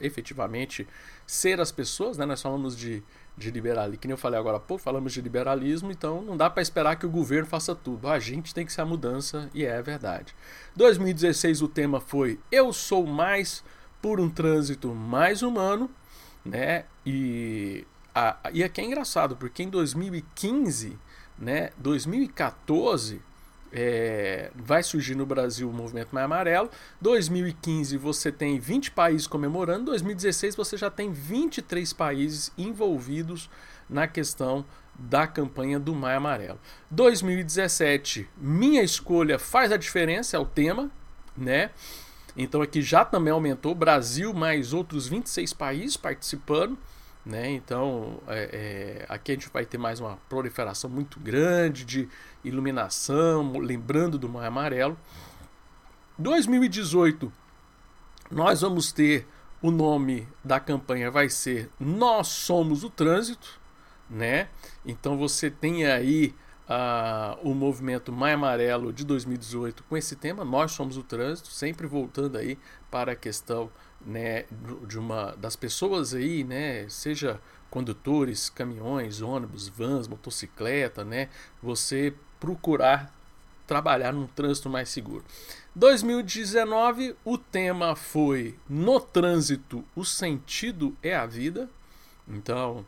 efetivamente 0.00 0.88
ser 1.24 1.60
as 1.60 1.70
pessoas, 1.70 2.18
né? 2.18 2.26
Nós 2.26 2.42
falamos 2.42 2.76
de, 2.76 3.00
de 3.38 3.50
liberalismo, 3.52 3.98
que 3.98 4.08
nem 4.08 4.14
eu 4.14 4.18
falei 4.18 4.40
agora 4.40 4.58
pouco, 4.58 4.82
falamos 4.82 5.12
de 5.12 5.20
liberalismo, 5.20 5.92
então 5.92 6.20
não 6.20 6.36
dá 6.36 6.50
para 6.50 6.62
esperar 6.62 6.96
que 6.96 7.06
o 7.06 7.10
governo 7.10 7.46
faça 7.46 7.76
tudo. 7.76 8.08
A 8.08 8.18
gente 8.18 8.52
tem 8.52 8.66
que 8.66 8.72
ser 8.72 8.80
a 8.80 8.86
mudança 8.86 9.48
e 9.54 9.64
é 9.64 9.80
verdade. 9.80 10.34
2016 10.74 11.62
o 11.62 11.68
tema 11.68 12.00
foi 12.00 12.40
Eu 12.50 12.72
sou 12.72 13.06
mais 13.06 13.62
por 14.02 14.18
um 14.18 14.28
trânsito 14.28 14.92
mais 14.92 15.42
humano 15.42 15.88
né? 16.44 16.84
E 17.04 17.86
a, 18.14 18.36
e 18.52 18.62
aqui 18.62 18.80
é 18.80 18.84
engraçado, 18.84 19.36
porque 19.36 19.62
em 19.62 19.68
2015, 19.68 20.98
né, 21.38 21.70
2014, 21.78 23.20
é, 23.76 24.52
vai 24.54 24.84
surgir 24.84 25.16
no 25.16 25.26
Brasil 25.26 25.68
o 25.68 25.72
movimento 25.72 26.14
mais 26.14 26.24
amarelo. 26.24 26.70
2015 27.00 27.96
você 27.96 28.30
tem 28.30 28.58
20 28.58 28.92
países 28.92 29.26
comemorando. 29.26 29.86
2016 29.86 30.54
você 30.54 30.76
já 30.76 30.88
tem 30.88 31.12
23 31.12 31.92
países 31.92 32.52
envolvidos 32.56 33.50
na 33.90 34.06
questão 34.06 34.64
da 34.96 35.26
campanha 35.26 35.80
do 35.80 35.92
Maio 35.92 36.18
Amarelo. 36.18 36.60
2017, 36.88 38.28
minha 38.36 38.82
escolha 38.82 39.40
faz 39.40 39.72
a 39.72 39.76
diferença, 39.76 40.36
é 40.36 40.40
o 40.40 40.46
tema, 40.46 40.88
né? 41.36 41.70
Então 42.36 42.62
aqui 42.62 42.82
já 42.82 43.04
também 43.04 43.32
aumentou, 43.32 43.74
Brasil 43.74 44.32
mais 44.34 44.72
outros 44.72 45.06
26 45.06 45.52
países 45.52 45.96
participando. 45.96 46.78
Né? 47.24 47.52
Então, 47.52 48.20
é, 48.28 48.50
é, 48.52 49.06
aqui 49.08 49.32
a 49.32 49.34
gente 49.34 49.48
vai 49.48 49.64
ter 49.64 49.78
mais 49.78 49.98
uma 49.98 50.18
proliferação 50.28 50.90
muito 50.90 51.18
grande 51.18 51.82
de 51.82 52.06
iluminação, 52.44 53.50
lembrando 53.58 54.18
do 54.18 54.28
Mar 54.28 54.44
Amarelo. 54.44 54.98
2018, 56.18 57.32
nós 58.30 58.60
vamos 58.60 58.92
ter 58.92 59.26
o 59.62 59.70
nome 59.70 60.28
da 60.44 60.60
campanha 60.60 61.10
vai 61.10 61.30
ser 61.30 61.70
Nós 61.80 62.28
Somos 62.28 62.84
o 62.84 62.90
Trânsito, 62.90 63.58
né? 64.10 64.48
Então 64.84 65.16
você 65.16 65.50
tem 65.50 65.86
aí 65.86 66.34
o 67.42 67.54
movimento 67.54 68.10
Mai 68.10 68.32
Amarelo 68.32 68.92
de 68.92 69.04
2018 69.04 69.84
com 69.84 69.96
esse 69.96 70.16
tema, 70.16 70.44
Nós 70.44 70.72
Somos 70.72 70.96
o 70.96 71.02
Trânsito, 71.02 71.48
sempre 71.48 71.86
voltando 71.86 72.38
aí 72.38 72.58
para 72.90 73.12
a 73.12 73.16
questão 73.16 73.70
né, 74.04 74.44
de 74.86 74.98
uma 74.98 75.32
das 75.36 75.56
pessoas 75.56 76.14
aí, 76.14 76.44
né, 76.44 76.88
seja 76.88 77.40
condutores, 77.70 78.48
caminhões, 78.48 79.20
ônibus, 79.20 79.68
vans, 79.68 80.08
motocicleta, 80.08 81.04
né, 81.04 81.28
você 81.62 82.14
procurar 82.38 83.12
trabalhar 83.66 84.12
num 84.12 84.26
trânsito 84.26 84.68
mais 84.68 84.90
seguro. 84.90 85.24
2019 85.74 87.16
o 87.24 87.38
tema 87.38 87.96
foi 87.96 88.58
no 88.68 89.00
trânsito 89.00 89.84
o 89.96 90.04
sentido 90.04 90.94
é 91.02 91.16
a 91.16 91.26
vida, 91.26 91.68
então 92.28 92.84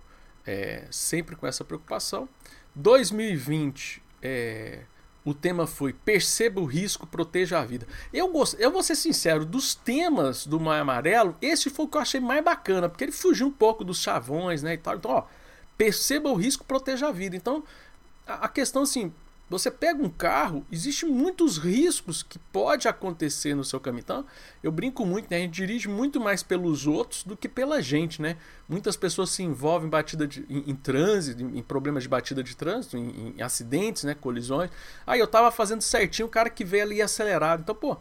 é, 0.46 0.86
sempre 0.90 1.34
com 1.34 1.46
essa 1.46 1.64
preocupação. 1.64 2.28
2020 2.76 4.02
é, 4.22 4.82
o 5.24 5.34
tema 5.34 5.66
foi 5.66 5.92
Perceba 5.92 6.60
o 6.60 6.64
risco, 6.64 7.06
proteja 7.06 7.58
a 7.58 7.64
vida. 7.64 7.86
Eu, 8.12 8.28
gost... 8.28 8.54
eu 8.60 8.70
vou 8.70 8.82
ser 8.82 8.94
sincero, 8.94 9.44
dos 9.44 9.74
temas 9.74 10.46
do 10.46 10.60
Maio 10.60 10.82
Amarelo, 10.82 11.36
esse 11.42 11.68
foi 11.68 11.86
o 11.86 11.88
que 11.88 11.96
eu 11.96 12.00
achei 12.00 12.20
mais 12.20 12.44
bacana, 12.44 12.88
porque 12.88 13.02
ele 13.02 13.12
fugiu 13.12 13.48
um 13.48 13.52
pouco 13.52 13.82
dos 13.82 14.00
chavões, 14.00 14.62
né, 14.62 14.74
e 14.74 14.78
tal. 14.78 14.94
Então, 14.94 15.10
ó, 15.10 15.24
perceba 15.76 16.30
o 16.30 16.34
risco, 16.34 16.64
proteja 16.64 17.08
a 17.08 17.12
vida. 17.12 17.34
Então, 17.34 17.64
a 18.24 18.48
questão 18.48 18.82
assim, 18.82 19.12
você 19.48 19.70
pega 19.70 20.02
um 20.02 20.08
carro, 20.10 20.66
existe 20.72 21.06
muitos 21.06 21.56
riscos 21.56 22.22
que 22.22 22.38
pode 22.38 22.88
acontecer 22.88 23.54
no 23.54 23.62
seu 23.62 23.78
caminho. 23.78 24.02
Então, 24.02 24.26
eu 24.60 24.72
brinco 24.72 25.06
muito, 25.06 25.30
né? 25.30 25.36
A 25.36 25.40
gente 25.40 25.54
dirige 25.54 25.88
muito 25.88 26.20
mais 26.20 26.42
pelos 26.42 26.86
outros 26.86 27.22
do 27.22 27.36
que 27.36 27.48
pela 27.48 27.80
gente, 27.80 28.20
né? 28.20 28.36
Muitas 28.68 28.96
pessoas 28.96 29.30
se 29.30 29.44
envolvem 29.44 29.86
em 29.86 29.90
batida 29.90 30.26
de, 30.26 30.44
em, 30.50 30.70
em 30.70 30.74
trânsito, 30.74 31.42
em, 31.42 31.58
em, 31.58 31.62
problemas 31.62 32.02
de 32.02 32.08
batida 32.08 32.42
de 32.42 32.56
trânsito, 32.56 32.96
em, 32.96 33.34
em, 33.36 33.42
acidentes, 33.42 34.02
né? 34.02 34.14
Colisões. 34.14 34.68
Aí 35.06 35.20
eu 35.20 35.28
tava 35.28 35.52
fazendo 35.52 35.80
certinho, 35.80 36.26
o 36.26 36.30
cara 36.30 36.50
que 36.50 36.64
veio 36.64 36.82
ali 36.82 37.00
acelerado. 37.00 37.60
Então, 37.60 37.74
pô, 37.74 37.96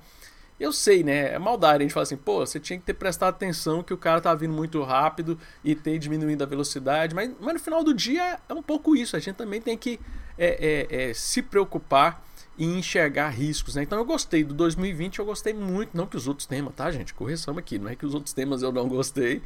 eu 0.59 0.71
sei, 0.71 1.03
né? 1.03 1.33
É 1.33 1.39
maldade. 1.39 1.83
A 1.83 1.85
gente 1.85 1.93
fala 1.93 2.03
assim, 2.03 2.15
pô, 2.15 2.45
você 2.45 2.59
tinha 2.59 2.79
que 2.79 2.85
ter 2.85 2.93
prestado 2.93 3.29
atenção 3.29 3.83
que 3.83 3.93
o 3.93 3.97
cara 3.97 4.21
tá 4.21 4.33
vindo 4.33 4.53
muito 4.53 4.81
rápido 4.83 5.37
e 5.63 5.75
ter 5.75 5.99
diminuído 5.99 6.43
a 6.43 6.47
velocidade. 6.47 7.13
Mas, 7.13 7.31
mas 7.39 7.53
no 7.55 7.59
final 7.59 7.83
do 7.83 7.93
dia 7.93 8.39
é 8.47 8.53
um 8.53 8.63
pouco 8.63 8.95
isso. 8.95 9.17
A 9.17 9.19
gente 9.19 9.35
também 9.35 9.61
tem 9.61 9.77
que 9.77 9.99
é, 10.37 10.87
é, 10.89 11.09
é, 11.09 11.13
se 11.13 11.41
preocupar 11.41 12.23
e 12.57 12.65
enxergar 12.65 13.29
riscos. 13.29 13.75
Né? 13.75 13.83
Então 13.83 13.99
eu 13.99 14.05
gostei 14.05 14.45
do 14.45 14.53
2020, 14.53 15.19
eu 15.19 15.25
gostei 15.25 15.53
muito. 15.53 15.95
Não 15.95 16.07
que 16.07 16.15
os 16.15 16.25
outros 16.25 16.47
temas, 16.47 16.73
tá, 16.73 16.89
gente? 16.89 17.13
Correção 17.13 17.57
aqui. 17.57 17.77
Não 17.77 17.89
é 17.89 17.95
que 17.95 18.05
os 18.05 18.13
outros 18.13 18.33
temas 18.33 18.61
eu 18.61 18.71
não 18.71 18.87
gostei. 18.87 19.41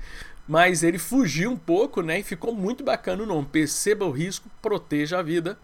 Mas 0.48 0.84
ele 0.84 1.00
fugiu 1.00 1.50
um 1.52 1.58
pouco, 1.58 2.04
né? 2.04 2.20
E 2.20 2.24
ficou 2.24 2.54
muito 2.54 2.84
bacana 2.84 3.24
o 3.24 3.26
nome. 3.26 3.48
Perceba 3.52 4.06
o 4.06 4.12
risco, 4.12 4.48
proteja 4.62 5.18
a 5.18 5.24
vida. 5.24 5.58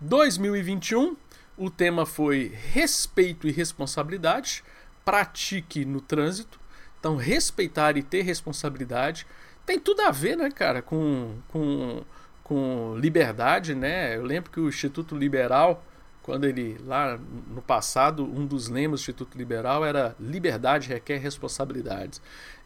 2021, 0.00 1.14
o 1.58 1.68
tema 1.68 2.06
foi 2.06 2.54
respeito 2.72 3.46
e 3.46 3.50
responsabilidade 3.50 4.64
pratique 5.08 5.86
no 5.86 6.02
trânsito. 6.02 6.60
Então, 7.00 7.16
respeitar 7.16 7.96
e 7.96 8.02
ter 8.02 8.20
responsabilidade 8.20 9.26
tem 9.64 9.78
tudo 9.78 10.02
a 10.02 10.10
ver, 10.10 10.36
né, 10.36 10.50
cara, 10.50 10.82
com, 10.82 11.36
com, 11.48 12.02
com 12.44 12.94
liberdade, 12.98 13.74
né? 13.74 14.16
Eu 14.16 14.22
lembro 14.22 14.50
que 14.50 14.60
o 14.60 14.68
Instituto 14.68 15.16
Liberal, 15.16 15.82
quando 16.22 16.44
ele, 16.44 16.78
lá 16.84 17.18
no 17.54 17.62
passado, 17.62 18.22
um 18.22 18.44
dos 18.44 18.68
lemas 18.68 19.00
do 19.00 19.02
Instituto 19.02 19.38
Liberal 19.38 19.82
era 19.82 20.14
liberdade 20.20 20.88
requer 20.88 21.16
responsabilidades. 21.16 22.20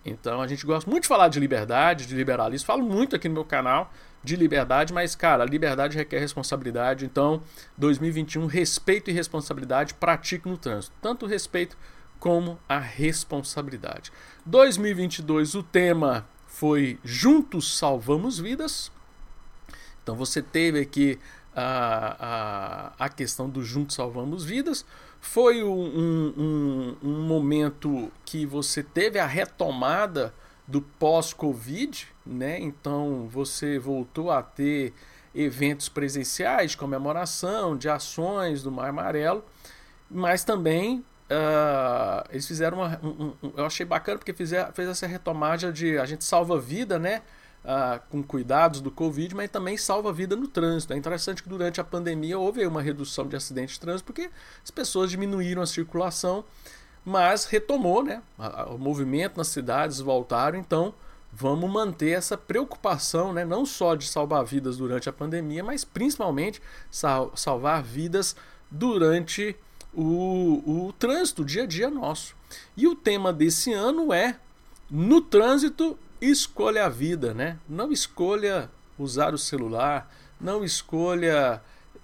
Então, 0.04 0.42
a 0.42 0.48
gente 0.48 0.66
gosta 0.66 0.90
muito 0.90 1.02
de 1.02 1.08
falar 1.08 1.28
de 1.28 1.38
liberdade, 1.38 2.06
de 2.06 2.14
liberalismo, 2.16 2.66
falo 2.66 2.82
muito 2.82 3.14
aqui 3.14 3.28
no 3.28 3.34
meu 3.34 3.44
canal 3.44 3.92
de 4.24 4.34
liberdade, 4.34 4.92
mas, 4.92 5.14
cara, 5.14 5.44
liberdade 5.44 5.96
requer 5.96 6.18
responsabilidade. 6.18 7.04
Então, 7.04 7.40
2021, 7.78 8.46
respeito 8.46 9.10
e 9.10 9.12
responsabilidade, 9.12 9.94
pratique 9.94 10.48
no 10.48 10.58
trânsito. 10.58 10.92
Tanto 11.00 11.26
respeito 11.26 11.76
como 12.22 12.56
a 12.68 12.78
responsabilidade. 12.78 14.12
2022 14.46 15.56
o 15.56 15.62
tema 15.64 16.24
foi 16.46 16.96
Juntos 17.02 17.76
Salvamos 17.76 18.38
Vidas. 18.38 18.92
Então 20.00 20.14
você 20.14 20.40
teve 20.40 20.78
aqui 20.78 21.18
a, 21.52 22.92
a, 22.96 23.06
a 23.06 23.08
questão 23.08 23.50
do 23.50 23.64
Juntos 23.64 23.96
Salvamos 23.96 24.44
Vidas. 24.44 24.86
Foi 25.20 25.64
um, 25.64 26.36
um, 26.38 26.96
um 27.02 27.22
momento 27.22 28.12
que 28.24 28.46
você 28.46 28.84
teve 28.84 29.18
a 29.18 29.26
retomada 29.26 30.32
do 30.64 30.80
pós-Covid, 30.80 32.06
né? 32.24 32.60
Então 32.60 33.28
você 33.28 33.80
voltou 33.80 34.30
a 34.30 34.44
ter 34.44 34.94
eventos 35.34 35.88
presenciais 35.88 36.76
comemoração, 36.76 37.76
de 37.76 37.88
ações 37.88 38.62
do 38.62 38.70
Mar 38.70 38.90
Amarelo, 38.90 39.44
mas 40.08 40.44
também 40.44 41.04
Uh, 41.32 42.28
eles 42.30 42.46
fizeram 42.46 42.78
uma. 42.78 43.00
Um, 43.02 43.32
um, 43.42 43.52
eu 43.56 43.64
achei 43.64 43.86
bacana 43.86 44.18
porque 44.18 44.34
fizer, 44.34 44.70
fez 44.72 44.86
essa 44.86 45.06
retomada 45.06 45.72
de 45.72 45.98
a 45.98 46.04
gente 46.04 46.24
salva 46.24 46.60
vida, 46.60 46.98
né? 46.98 47.22
Uh, 47.64 48.00
com 48.10 48.22
cuidados 48.22 48.80
do 48.80 48.90
Covid, 48.90 49.34
mas 49.36 49.48
também 49.48 49.76
salva 49.76 50.12
vida 50.12 50.36
no 50.36 50.46
trânsito. 50.48 50.92
É 50.92 50.96
interessante 50.96 51.42
que 51.42 51.48
durante 51.48 51.80
a 51.80 51.84
pandemia 51.84 52.38
houve 52.38 52.66
uma 52.66 52.82
redução 52.82 53.26
de 53.28 53.36
acidentes 53.36 53.76
de 53.76 53.80
trânsito 53.80 54.04
porque 54.04 54.30
as 54.62 54.70
pessoas 54.70 55.10
diminuíram 55.10 55.62
a 55.62 55.66
circulação, 55.66 56.44
mas 57.04 57.44
retomou, 57.44 58.02
né? 58.02 58.20
O 58.66 58.76
movimento 58.78 59.38
nas 59.38 59.46
cidades 59.46 60.00
voltaram, 60.00 60.58
então 60.58 60.92
vamos 61.32 61.70
manter 61.70 62.10
essa 62.10 62.36
preocupação, 62.36 63.32
né? 63.32 63.44
Não 63.44 63.64
só 63.64 63.94
de 63.94 64.08
salvar 64.08 64.44
vidas 64.44 64.76
durante 64.76 65.08
a 65.08 65.12
pandemia, 65.12 65.62
mas 65.62 65.84
principalmente 65.84 66.60
sal 66.90 67.32
salvar 67.36 67.80
vidas 67.80 68.34
durante 68.68 69.56
o, 69.94 70.86
o 70.86 70.92
trânsito, 70.92 71.42
o 71.42 71.44
dia 71.44 71.64
a 71.64 71.66
dia 71.66 71.90
nosso. 71.90 72.34
E 72.76 72.86
o 72.86 72.94
tema 72.94 73.32
desse 73.32 73.72
ano 73.72 74.12
é 74.12 74.36
no 74.90 75.20
trânsito 75.20 75.98
escolha 76.20 76.86
a 76.86 76.88
vida, 76.88 77.34
né? 77.34 77.58
Não 77.68 77.92
escolha 77.92 78.70
usar 78.98 79.34
o 79.34 79.38
celular, 79.38 80.12
não 80.40 80.64
escolha 80.64 81.62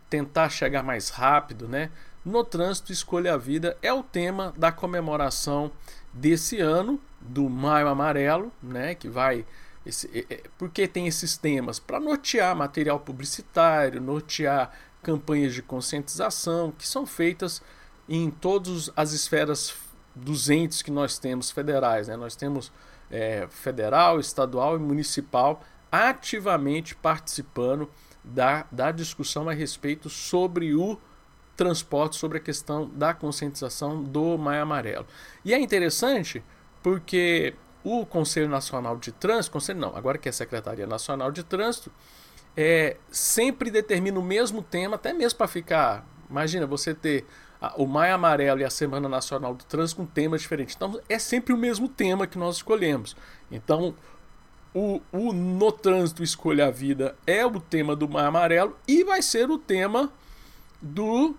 tentar 0.09 0.49
chegar 0.49 0.83
mais 0.83 1.11
rápido, 1.11 1.69
né? 1.69 1.91
No 2.25 2.45
trânsito 2.45 2.93
escolha 2.93 3.35
a 3.35 3.37
vida 3.37 3.77
é 3.83 3.93
o 3.93 4.03
tema 4.03 4.53
da 4.57 4.73
comemoração 4.73 5.71
desse 6.13 6.61
ano 6.61 7.01
do 7.21 7.49
Maio 7.49 7.89
Amarelo, 7.89 8.53
né? 8.63 8.95
Que 8.95 9.09
vai 9.09 9.47
esse, 9.87 10.09
é, 10.13 10.35
é 10.35 10.43
porque 10.59 10.87
tem 10.87 11.07
esses 11.07 11.37
temas 11.37 11.79
para 11.79 12.01
nortear 12.01 12.55
material 12.55 13.01
publicitário, 13.01 14.01
nortear 14.01 14.71
campanhas 15.03 15.55
de 15.55 15.63
conscientização 15.63 16.73
que 16.73 16.87
são 16.87 17.07
feitas 17.07 17.63
em 18.09 18.31
todas 18.31 18.91
as 18.97 19.13
esferas 19.13 19.75
dos 20.15 20.49
entes 20.49 20.83
que 20.83 20.91
nós 20.91 21.19
temos 21.19 21.51
federais. 21.51 22.09
Né? 22.09 22.17
Nós 22.17 22.35
temos 22.35 22.73
é, 23.11 23.47
federal, 23.51 24.19
estadual 24.19 24.77
e 24.77 24.79
municipal 24.79 25.63
ativamente 25.91 26.95
participando 26.95 27.91
da, 28.23 28.67
da 28.71 28.91
discussão 28.91 29.49
a 29.49 29.53
respeito 29.53 30.11
sobre 30.11 30.75
o 30.75 30.99
transporte, 31.57 32.17
sobre 32.17 32.39
a 32.39 32.41
questão 32.41 32.89
da 32.91 33.15
conscientização 33.15 34.03
do 34.03 34.37
Maio 34.39 34.63
Amarelo. 34.63 35.07
E 35.45 35.53
é 35.55 35.59
interessante 35.59 36.45
porque 36.83 37.55
o 37.83 38.05
Conselho 38.05 38.49
Nacional 38.49 38.97
de 38.97 39.13
Trânsito, 39.13 39.53
Conselho 39.53 39.81
não, 39.81 39.97
agora 39.97 40.19
que 40.19 40.29
é 40.29 40.33
Secretaria 40.33 40.87
Nacional 40.87 41.33
de 41.33 41.43
Trânsito, 41.43 41.91
é, 42.57 42.97
sempre 43.11 43.71
determina 43.71 44.19
o 44.19 44.23
mesmo 44.23 44.63
tema, 44.63 44.97
até 44.97 45.13
mesmo 45.13 45.39
para 45.39 45.49
ficar. 45.49 46.07
Imagina 46.29 46.67
você 46.67 46.95
ter 46.95 47.27
o 47.77 47.87
Maio 47.87 48.15
Amarelo 48.15 48.61
e 48.61 48.65
a 48.65 48.71
Semana 48.71 49.09
Nacional 49.09 49.55
do 49.55 49.65
Trânsito 49.65 50.01
com 50.01 50.07
temas 50.07 50.43
diferentes. 50.43 50.77
Então 50.77 51.01
é 51.09 51.19
sempre 51.19 51.53
o 51.53 51.57
mesmo 51.57 51.89
tema 51.89 52.27
que 52.27 52.39
nós 52.39 52.57
escolhemos. 52.57 53.17
Então 53.51 53.95
o, 54.75 55.01
o 55.13 55.33
No 55.33 55.73
Trânsito 55.73 56.23
Escolha 56.23 56.67
a 56.67 56.71
Vida 56.71 57.17
é 57.27 57.45
o 57.45 57.59
tema 57.59 57.97
do 57.97 58.09
Mar 58.09 58.27
Amarelo 58.27 58.77
e 58.87 59.03
vai 59.03 59.23
ser 59.23 59.51
o 59.51 59.59
tema 59.59 60.13
do, 60.81 61.35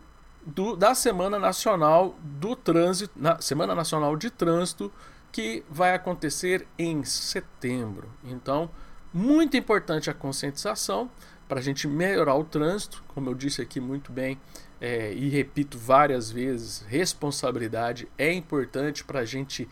do 0.45 0.75
da 0.75 0.93
Semana 0.93 1.39
Nacional 1.39 2.15
do 2.21 2.55
Trânsito, 2.55 3.13
na 3.15 3.39
Semana 3.39 3.73
Nacional 3.73 4.17
de 4.17 4.29
Trânsito, 4.29 4.91
que 5.31 5.63
vai 5.69 5.93
acontecer 5.93 6.67
em 6.77 7.03
setembro. 7.03 8.09
Então, 8.23 8.69
muito 9.13 9.55
importante 9.55 10.09
a 10.09 10.13
conscientização 10.13 11.09
para 11.49 11.59
a 11.59 11.63
gente 11.63 11.87
melhorar 11.87 12.35
o 12.35 12.43
trânsito, 12.43 13.03
como 13.07 13.27
eu 13.27 13.33
disse 13.33 13.59
aqui 13.59 13.79
muito 13.79 14.11
bem 14.11 14.39
é, 14.79 15.11
e 15.11 15.27
repito 15.29 15.79
várias 15.79 16.31
vezes, 16.31 16.85
responsabilidade 16.87 18.07
é 18.19 18.31
importante 18.31 19.03
para 19.03 19.21
a 19.21 19.25
gente 19.25 19.67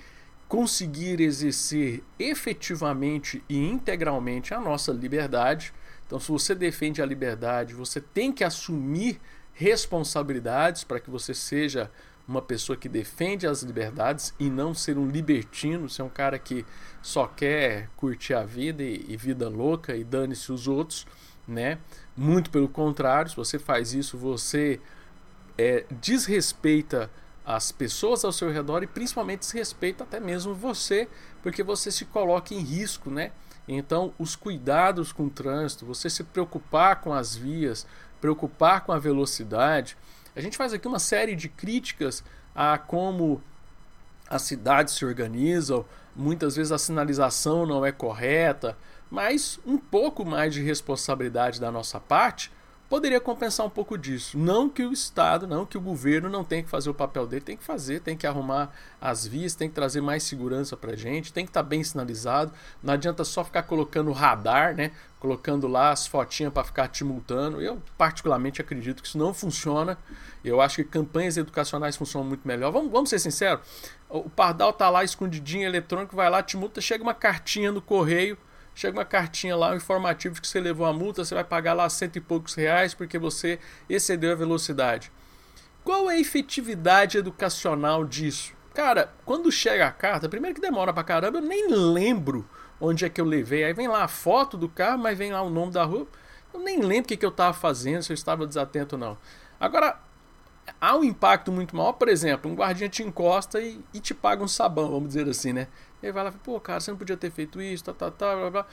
conseguir 0.47 1.21
exercer 1.21 2.03
efetivamente 2.17 3.43
e 3.47 3.57
integralmente 3.57 4.55
a 4.55 4.59
nossa 4.59 4.91
liberdade. 4.91 5.71
Então, 6.05 6.19
se 6.19 6.31
você 6.31 6.55
defende 6.55 7.01
a 7.01 7.05
liberdade, 7.05 7.75
você 7.75 8.01
tem 8.01 8.31
que 8.31 8.43
assumir 8.43 9.21
responsabilidades 9.53 10.83
para 10.83 10.99
que 10.99 11.11
você 11.11 11.33
seja 11.33 11.91
uma 12.27 12.41
pessoa 12.41 12.75
que 12.75 12.89
defende 12.89 13.45
as 13.47 13.61
liberdades 13.61 14.33
e 14.39 14.49
não 14.49 14.73
ser 14.73 14.97
um 14.97 15.07
libertino, 15.07 15.89
ser 15.89 16.01
um 16.01 16.09
cara 16.09 16.39
que 16.39 16.65
só 17.01 17.27
quer 17.27 17.89
curtir 17.95 18.33
a 18.33 18.43
vida 18.43 18.83
e, 18.83 19.05
e 19.07 19.15
vida 19.15 19.47
louca 19.47 19.95
e 19.95 20.03
dane-se 20.03 20.51
os 20.51 20.67
outros, 20.67 21.05
né? 21.47 21.77
Muito 22.15 22.49
pelo 22.49 22.67
contrário, 22.67 23.29
se 23.29 23.35
você 23.35 23.57
faz 23.57 23.93
isso, 23.93 24.17
você 24.17 24.79
é, 25.57 25.85
desrespeita 25.89 27.09
as 27.45 27.71
pessoas 27.71 28.25
ao 28.25 28.31
seu 28.31 28.51
redor 28.51 28.83
e 28.83 28.87
principalmente 28.87 29.39
desrespeita 29.39 30.03
até 30.03 30.19
mesmo 30.19 30.53
você, 30.53 31.07
porque 31.41 31.63
você 31.63 31.89
se 31.89 32.03
coloca 32.05 32.53
em 32.53 32.59
risco, 32.59 33.09
né? 33.09 33.31
Então, 33.67 34.13
os 34.19 34.35
cuidados 34.35 35.11
com 35.11 35.25
o 35.25 35.29
trânsito, 35.29 35.85
você 35.85 36.09
se 36.09 36.23
preocupar 36.23 37.01
com 37.01 37.13
as 37.13 37.35
vias, 37.35 37.87
preocupar 38.19 38.81
com 38.81 38.91
a 38.91 38.99
velocidade. 38.99 39.97
A 40.35 40.41
gente 40.41 40.57
faz 40.57 40.73
aqui 40.73 40.87
uma 40.87 40.99
série 40.99 41.35
de 41.35 41.49
críticas 41.49 42.23
a 42.55 42.77
como 42.77 43.41
as 44.29 44.41
cidades 44.41 44.95
se 44.95 45.05
organizam, 45.05 45.85
muitas 46.15 46.55
vezes 46.55 46.71
a 46.71 46.77
sinalização 46.77 47.65
não 47.65 47.85
é 47.85 47.91
correta, 47.91 48.77
mas 49.09 49.59
um 49.65 49.77
pouco 49.77 50.25
mais 50.25 50.53
de 50.53 50.61
responsabilidade 50.61 51.59
da 51.59 51.71
nossa 51.71 51.99
parte 51.99 52.51
poderia 52.89 53.19
compensar 53.19 53.65
um 53.65 53.69
pouco 53.69 53.97
disso. 53.97 54.37
Não 54.37 54.69
que 54.69 54.83
o 54.83 54.93
Estado, 54.93 55.45
não 55.45 55.65
que 55.65 55.77
o 55.77 55.81
governo 55.81 56.29
não 56.29 56.43
tenha 56.43 56.63
que 56.63 56.69
fazer 56.69 56.89
o 56.89 56.93
papel 56.93 57.27
dele, 57.27 57.41
tem 57.41 57.57
que 57.57 57.63
fazer, 57.63 57.99
tem 57.99 58.15
que 58.15 58.25
arrumar 58.25 58.73
as 58.99 59.27
vias, 59.27 59.55
tem 59.55 59.67
que 59.67 59.75
trazer 59.75 60.01
mais 60.01 60.23
segurança 60.23 60.77
para 60.77 60.95
gente, 60.95 61.33
tem 61.33 61.45
que 61.45 61.49
estar 61.49 61.63
tá 61.63 61.67
bem 61.67 61.83
sinalizado. 61.83 62.51
Não 62.81 62.93
adianta 62.93 63.23
só 63.23 63.43
ficar 63.43 63.63
colocando 63.63 64.11
radar, 64.11 64.75
né? 64.75 64.91
Colocando 65.19 65.67
lá 65.67 65.91
as 65.91 66.07
fotinhas 66.07 66.53
para 66.53 66.63
ficar 66.63 66.87
te 66.87 67.03
multando. 67.03 67.61
Eu, 67.61 67.81
particularmente, 67.97 68.61
acredito 68.61 69.01
que 69.01 69.07
isso 69.07 69.17
não 69.17 69.33
funciona. 69.33 69.97
Eu 70.43 70.61
acho 70.61 70.77
que 70.77 70.83
campanhas 70.85 71.37
educacionais 71.37 71.95
funcionam 71.95 72.27
muito 72.27 72.47
melhor. 72.47 72.71
Vamos, 72.71 72.91
vamos 72.91 73.09
ser 73.09 73.19
sinceros: 73.19 73.65
o 74.07 74.29
pardal 74.29 74.71
tá 74.71 74.89
lá 74.89 75.03
escondidinho 75.03 75.65
eletrônico, 75.65 76.15
vai 76.15 76.29
lá, 76.29 76.41
te 76.41 76.55
multa, 76.55 76.79
chega 76.79 77.03
uma 77.03 77.13
cartinha 77.13 77.71
no 77.71 77.81
correio 77.81 78.37
chega 78.77 78.95
uma 78.95 79.05
cartinha 79.05 79.55
lá, 79.55 79.71
um 79.71 79.75
informativo 79.75 80.39
que 80.39 80.47
você 80.47 80.59
levou 80.59 80.85
a 80.85 80.93
multa, 80.93 81.25
você 81.25 81.33
vai 81.33 81.43
pagar 81.43 81.73
lá 81.73 81.89
cento 81.89 82.17
e 82.17 82.21
poucos 82.21 82.53
reais 82.53 82.93
porque 82.93 83.17
você 83.17 83.59
excedeu 83.89 84.31
a 84.31 84.35
velocidade. 84.35 85.11
Qual 85.83 86.11
é 86.11 86.13
a 86.13 86.19
efetividade 86.19 87.17
educacional 87.17 88.05
disso? 88.05 88.53
Cara, 88.75 89.11
quando 89.25 89.51
chega 89.51 89.87
a 89.87 89.91
carta, 89.91 90.29
primeiro 90.29 90.53
que 90.53 90.61
demora 90.61 90.93
pra 90.93 91.03
caramba, 91.03 91.39
eu 91.39 91.41
nem 91.41 91.67
lembro 91.69 92.47
onde 92.79 93.03
é 93.03 93.09
que 93.09 93.19
eu 93.19 93.25
levei. 93.25 93.63
Aí 93.63 93.73
vem 93.73 93.87
lá 93.87 94.03
a 94.03 94.07
foto 94.07 94.55
do 94.55 94.69
carro, 94.69 94.99
mas 94.99 95.17
vem 95.17 95.33
lá 95.33 95.41
o 95.41 95.49
nome 95.49 95.71
da 95.71 95.83
rua. 95.83 96.07
Eu 96.53 96.59
nem 96.59 96.79
lembro 96.79 97.05
o 97.05 97.07
que, 97.07 97.17
que 97.17 97.25
eu 97.25 97.31
estava 97.31 97.53
fazendo, 97.53 98.03
se 98.03 98.11
eu 98.11 98.15
estava 98.15 98.45
desatento 98.45 98.93
ou 98.93 98.99
não. 98.99 99.17
Agora, 99.59 99.99
há 100.79 100.95
um 100.95 101.03
impacto 101.03 101.51
muito 101.51 101.75
maior, 101.75 101.93
por 101.93 102.09
exemplo, 102.09 102.51
um 102.51 102.53
guardinha 102.53 102.89
te 102.89 103.01
encosta 103.01 103.59
e, 103.59 103.83
e 103.91 103.99
te 103.99 104.13
paga 104.13 104.43
um 104.43 104.47
sabão, 104.47 104.91
vamos 104.91 105.07
dizer 105.07 105.27
assim, 105.27 105.51
né? 105.51 105.67
Ele 106.01 106.11
vai 106.11 106.23
lá 106.23 106.29
e 106.29 106.33
fala, 106.33 106.43
pô, 106.43 106.59
cara, 106.59 106.79
você 106.79 106.91
não 106.91 106.97
podia 106.97 107.17
ter 107.17 107.31
feito 107.31 107.61
isso, 107.61 107.83
tá, 107.83 107.93
tá, 107.93 108.11
tá, 108.11 108.35
blá, 108.35 108.49
blá. 108.49 108.65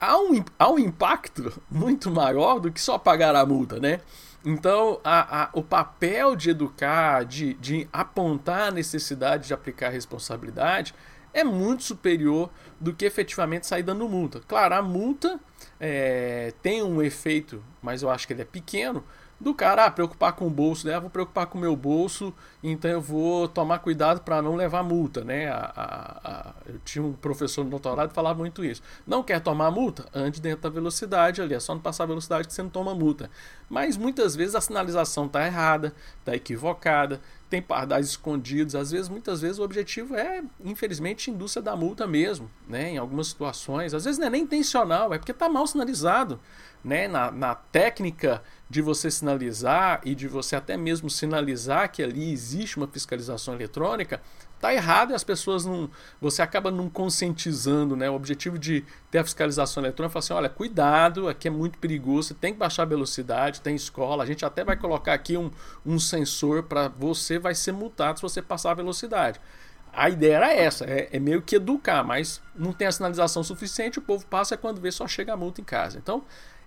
Há 0.00 0.18
um, 0.18 0.44
há 0.58 0.70
um 0.70 0.78
impacto 0.78 1.60
muito 1.70 2.10
maior 2.10 2.60
do 2.60 2.70
que 2.70 2.80
só 2.80 2.98
pagar 2.98 3.34
a 3.34 3.46
multa, 3.46 3.78
né? 3.78 4.00
Então, 4.44 5.00
a, 5.02 5.44
a, 5.44 5.50
o 5.54 5.62
papel 5.62 6.36
de 6.36 6.50
educar, 6.50 7.24
de, 7.24 7.54
de 7.54 7.88
apontar 7.90 8.68
a 8.68 8.70
necessidade 8.70 9.46
de 9.46 9.54
aplicar 9.54 9.88
responsabilidade, 9.88 10.94
é 11.32 11.42
muito 11.42 11.82
superior 11.82 12.50
do 12.78 12.92
que 12.94 13.06
efetivamente 13.06 13.66
sair 13.66 13.82
dando 13.82 14.06
multa. 14.08 14.40
Claro, 14.46 14.74
a 14.74 14.82
multa 14.82 15.40
é, 15.80 16.52
tem 16.62 16.82
um 16.82 17.02
efeito, 17.02 17.64
mas 17.82 18.02
eu 18.02 18.10
acho 18.10 18.26
que 18.26 18.34
ele 18.34 18.42
é 18.42 18.46
pequeno, 18.46 19.02
do 19.40 19.52
cara 19.52 19.86
ah, 19.86 19.90
preocupar 19.90 20.32
com 20.32 20.46
o 20.46 20.50
bolso, 20.50 20.86
né? 20.86 20.94
Ah, 20.94 21.00
vou 21.00 21.10
preocupar 21.10 21.46
com 21.46 21.58
o 21.58 21.60
meu 21.60 21.74
bolso, 21.74 22.32
então 22.62 22.90
eu 22.90 23.00
vou 23.00 23.48
tomar 23.48 23.80
cuidado 23.80 24.20
para 24.20 24.40
não 24.40 24.54
levar 24.54 24.82
multa, 24.82 25.24
né? 25.24 25.48
A, 25.48 25.72
a, 25.76 26.30
a, 26.30 26.52
eu 26.66 26.78
tinha 26.84 27.04
um 27.04 27.12
professor 27.12 27.64
no 27.64 27.70
doutorado 27.70 28.08
que 28.08 28.14
falava 28.14 28.38
muito 28.38 28.64
isso. 28.64 28.82
Não 29.06 29.22
quer 29.22 29.40
tomar 29.40 29.70
multa? 29.70 30.06
Ande 30.14 30.40
dentro 30.40 30.62
da 30.62 30.70
velocidade 30.70 31.42
ali, 31.42 31.54
é 31.54 31.60
só 31.60 31.74
não 31.74 31.80
passar 31.80 32.04
a 32.04 32.06
velocidade 32.06 32.46
que 32.46 32.54
você 32.54 32.62
não 32.62 32.70
toma 32.70 32.94
multa. 32.94 33.30
Mas 33.68 33.96
muitas 33.96 34.36
vezes 34.36 34.54
a 34.54 34.60
sinalização 34.60 35.26
está 35.26 35.44
errada, 35.46 35.94
está 36.20 36.34
equivocada, 36.34 37.20
tem 37.50 37.60
pardais 37.60 38.08
escondidos. 38.08 38.74
Às 38.74 38.90
vezes, 38.90 39.08
muitas 39.08 39.40
vezes, 39.40 39.58
o 39.58 39.62
objetivo 39.62 40.14
é, 40.16 40.42
infelizmente, 40.64 41.30
indústria 41.30 41.62
da 41.62 41.74
multa 41.76 42.06
mesmo, 42.06 42.50
né? 42.68 42.90
Em 42.90 42.98
algumas 42.98 43.28
situações. 43.28 43.94
Às 43.94 44.04
vezes 44.04 44.18
não 44.18 44.26
é 44.26 44.30
nem 44.30 44.42
intencional, 44.42 45.12
é 45.12 45.18
porque 45.18 45.32
está 45.32 45.48
mal 45.48 45.66
sinalizado 45.66 46.40
né, 46.84 47.08
na, 47.08 47.30
na 47.30 47.54
técnica 47.54 48.42
de 48.74 48.82
você 48.82 49.08
sinalizar 49.08 50.00
e 50.04 50.16
de 50.16 50.26
você 50.26 50.56
até 50.56 50.76
mesmo 50.76 51.08
sinalizar 51.08 51.92
que 51.92 52.02
ali 52.02 52.32
existe 52.32 52.76
uma 52.76 52.88
fiscalização 52.88 53.54
eletrônica, 53.54 54.20
tá 54.58 54.74
errado 54.74 55.12
e 55.12 55.14
as 55.14 55.22
pessoas 55.22 55.64
não. 55.64 55.88
Você 56.20 56.42
acaba 56.42 56.72
não 56.72 56.90
conscientizando, 56.90 57.94
né? 57.94 58.10
O 58.10 58.14
objetivo 58.14 58.58
de 58.58 58.84
ter 59.12 59.18
a 59.18 59.24
fiscalização 59.24 59.80
eletrônica 59.80 60.10
é 60.10 60.12
falar 60.12 60.24
assim: 60.24 60.32
olha, 60.32 60.48
cuidado, 60.48 61.28
aqui 61.28 61.46
é 61.46 61.52
muito 61.52 61.78
perigoso, 61.78 62.28
você 62.30 62.34
tem 62.34 62.52
que 62.52 62.58
baixar 62.58 62.82
a 62.82 62.86
velocidade, 62.86 63.60
tem 63.60 63.76
escola, 63.76 64.24
a 64.24 64.26
gente 64.26 64.44
até 64.44 64.64
vai 64.64 64.76
colocar 64.76 65.14
aqui 65.14 65.36
um, 65.36 65.52
um 65.86 66.00
sensor 66.00 66.64
para 66.64 66.88
você 66.88 67.38
vai 67.38 67.54
ser 67.54 67.70
multado 67.70 68.18
se 68.18 68.22
você 68.22 68.42
passar 68.42 68.72
a 68.72 68.74
velocidade. 68.74 69.40
A 69.92 70.10
ideia 70.10 70.34
era 70.34 70.52
essa, 70.52 70.84
é, 70.84 71.10
é, 71.12 71.20
meio 71.20 71.40
que 71.40 71.54
educar, 71.54 72.02
mas 72.02 72.42
não 72.56 72.72
tem 72.72 72.88
a 72.88 72.92
sinalização 72.92 73.44
suficiente, 73.44 74.00
o 74.00 74.02
povo 74.02 74.26
passa 74.26 74.56
quando 74.56 74.80
vê 74.80 74.90
só 74.90 75.06
chega 75.06 75.32
a 75.32 75.36
multa 75.36 75.60
em 75.60 75.64
casa. 75.64 75.96
Então, 75.96 76.24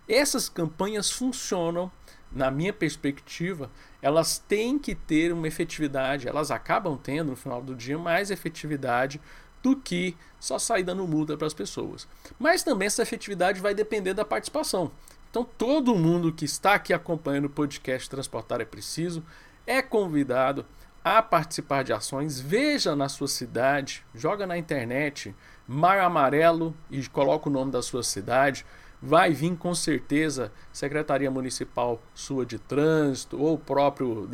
essas 0.07 0.47
campanhas 0.49 1.11
funcionam, 1.11 1.91
na 2.31 2.51
minha 2.51 2.73
perspectiva, 2.73 3.69
elas 4.01 4.37
têm 4.37 4.77
que 4.77 4.93
ter 4.93 5.31
uma 5.31 5.47
efetividade, 5.47 6.27
elas 6.27 6.51
acabam 6.51 6.97
tendo 6.97 7.31
no 7.31 7.35
final 7.35 7.61
do 7.61 7.75
dia 7.75 7.97
mais 7.97 8.29
efetividade 8.29 9.19
do 9.63 9.75
que 9.75 10.15
só 10.39 10.59
sair 10.59 10.83
dando 10.83 11.07
multa 11.07 11.35
para 11.35 11.47
as 11.47 11.53
pessoas. 11.53 12.07
Mas 12.37 12.63
também 12.63 12.85
essa 12.85 13.01
efetividade 13.01 13.59
vai 13.59 13.73
depender 13.73 14.13
da 14.13 14.25
participação. 14.25 14.91
Então, 15.29 15.43
todo 15.43 15.95
mundo 15.95 16.31
que 16.31 16.45
está 16.45 16.73
aqui 16.75 16.93
acompanhando 16.93 17.45
o 17.45 17.49
podcast 17.49 18.09
Transportar 18.09 18.61
é 18.61 18.65
Preciso 18.65 19.23
é 19.65 19.81
convidado 19.81 20.65
a 21.03 21.21
participar 21.21 21.83
de 21.83 21.93
ações. 21.93 22.39
Veja 22.39 22.95
na 22.95 23.09
sua 23.09 23.27
cidade, 23.27 24.05
joga 24.13 24.47
na 24.47 24.57
internet 24.57 25.35
Mar 25.67 25.99
Amarelo 25.99 26.75
e 26.89 27.05
coloca 27.07 27.49
o 27.49 27.51
nome 27.51 27.71
da 27.71 27.81
sua 27.81 28.03
cidade 28.03 28.65
vai 29.01 29.31
vir 29.31 29.55
com 29.55 29.73
certeza 29.75 30.51
Secretaria 30.71 31.29
Municipal 31.29 32.01
sua 32.13 32.45
de 32.45 32.57
Trânsito 32.57 33.39
ou 33.39 33.53
o 33.53 33.57
próprio, 33.57 34.29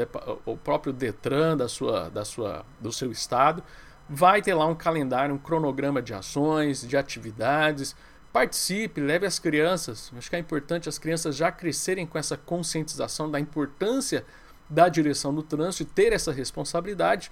o 0.45 0.57
próprio 0.57 0.93
Detran 0.93 1.57
da 1.57 1.67
sua, 1.67 2.09
da 2.09 2.23
sua, 2.23 2.65
do 2.79 2.91
seu 2.91 3.11
estado. 3.11 3.63
Vai 4.09 4.41
ter 4.41 4.53
lá 4.53 4.65
um 4.65 4.75
calendário, 4.75 5.35
um 5.35 5.37
cronograma 5.37 6.01
de 6.01 6.13
ações, 6.13 6.87
de 6.87 6.95
atividades. 6.95 7.95
Participe, 8.31 8.99
leve 8.99 9.25
as 9.25 9.39
crianças. 9.39 10.11
Acho 10.17 10.29
que 10.29 10.35
é 10.35 10.39
importante 10.39 10.89
as 10.89 10.97
crianças 10.97 11.35
já 11.35 11.51
crescerem 11.51 12.05
com 12.05 12.17
essa 12.17 12.37
conscientização 12.37 13.29
da 13.29 13.39
importância 13.39 14.25
da 14.69 14.89
direção 14.89 15.33
do 15.33 15.43
trânsito 15.43 15.83
e 15.83 15.93
ter 15.93 16.13
essa 16.13 16.31
responsabilidade. 16.31 17.31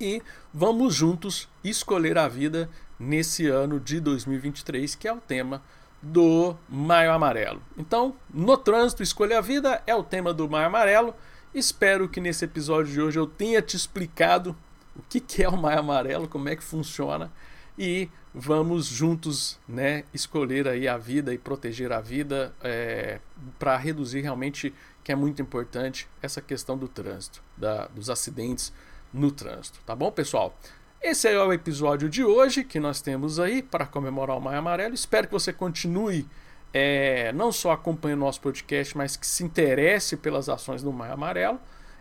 E 0.00 0.22
vamos 0.52 0.94
juntos 0.94 1.48
escolher 1.62 2.18
a 2.18 2.26
vida 2.26 2.68
nesse 2.98 3.46
ano 3.46 3.78
de 3.78 4.00
2023, 4.00 4.94
que 4.94 5.06
é 5.06 5.12
o 5.12 5.20
tema 5.20 5.62
do 6.04 6.54
Maio 6.68 7.12
Amarelo. 7.12 7.62
Então, 7.78 8.14
no 8.32 8.56
trânsito, 8.58 9.02
escolha 9.02 9.38
a 9.38 9.40
vida 9.40 9.82
é 9.86 9.94
o 9.94 10.02
tema 10.02 10.34
do 10.34 10.48
Maio 10.48 10.66
Amarelo. 10.66 11.14
Espero 11.54 12.08
que 12.08 12.20
nesse 12.20 12.44
episódio 12.44 12.92
de 12.92 13.00
hoje 13.00 13.18
eu 13.18 13.26
tenha 13.26 13.62
te 13.62 13.74
explicado 13.74 14.54
o 14.94 15.02
que, 15.02 15.42
é 15.42 15.48
o 15.48 15.56
Maio 15.56 15.78
Amarelo, 15.78 16.28
como 16.28 16.48
é 16.48 16.56
que 16.56 16.62
funciona 16.62 17.32
e 17.78 18.08
vamos 18.32 18.86
juntos, 18.86 19.58
né, 19.66 20.04
escolher 20.12 20.68
aí 20.68 20.86
a 20.86 20.96
vida 20.96 21.32
e 21.32 21.38
proteger 21.38 21.92
a 21.92 22.00
vida 22.00 22.54
é, 22.62 23.20
para 23.58 23.76
reduzir 23.76 24.20
realmente 24.20 24.72
que 25.02 25.10
é 25.10 25.16
muito 25.16 25.40
importante 25.42 26.08
essa 26.22 26.40
questão 26.40 26.76
do 26.76 26.88
trânsito, 26.88 27.42
da, 27.56 27.86
dos 27.88 28.10
acidentes 28.10 28.72
no 29.12 29.30
trânsito, 29.30 29.80
tá 29.86 29.94
bom, 29.94 30.10
pessoal? 30.10 30.56
Esse 31.04 31.28
é 31.28 31.38
o 31.38 31.52
episódio 31.52 32.08
de 32.08 32.24
hoje 32.24 32.64
que 32.64 32.80
nós 32.80 33.02
temos 33.02 33.38
aí 33.38 33.62
para 33.62 33.84
comemorar 33.84 34.38
o 34.38 34.40
Maio 34.40 34.58
Amarelo. 34.60 34.94
Espero 34.94 35.26
que 35.26 35.34
você 35.34 35.52
continue 35.52 36.26
é, 36.72 37.30
não 37.34 37.52
só 37.52 37.72
acompanhando 37.72 38.22
o 38.22 38.24
nosso 38.24 38.40
podcast, 38.40 38.96
mas 38.96 39.14
que 39.14 39.26
se 39.26 39.44
interesse 39.44 40.16
pelas 40.16 40.48
ações 40.48 40.82
do 40.82 40.90
Maio 40.90 41.12
Amarelo. 41.12 41.60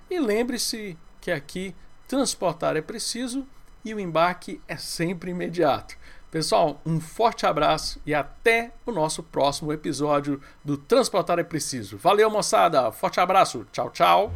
E 0.09 0.17
lembre-se 0.17 0.97
que 1.19 1.31
aqui 1.31 1.75
transportar 2.07 2.77
é 2.77 2.81
preciso 2.81 3.45
e 3.83 3.93
o 3.93 3.99
embarque 3.99 4.61
é 4.69 4.77
sempre 4.77 5.31
imediato. 5.31 5.97
Pessoal, 6.31 6.79
um 6.85 7.01
forte 7.01 7.45
abraço 7.45 8.01
e 8.05 8.13
até 8.13 8.71
o 8.85 8.91
nosso 8.93 9.21
próximo 9.21 9.73
episódio 9.73 10.39
do 10.63 10.77
Transportar 10.77 11.39
é 11.39 11.43
Preciso. 11.43 11.97
Valeu, 11.97 12.29
moçada! 12.29 12.89
Forte 12.89 13.19
abraço! 13.19 13.67
Tchau, 13.69 13.89
tchau! 13.89 14.31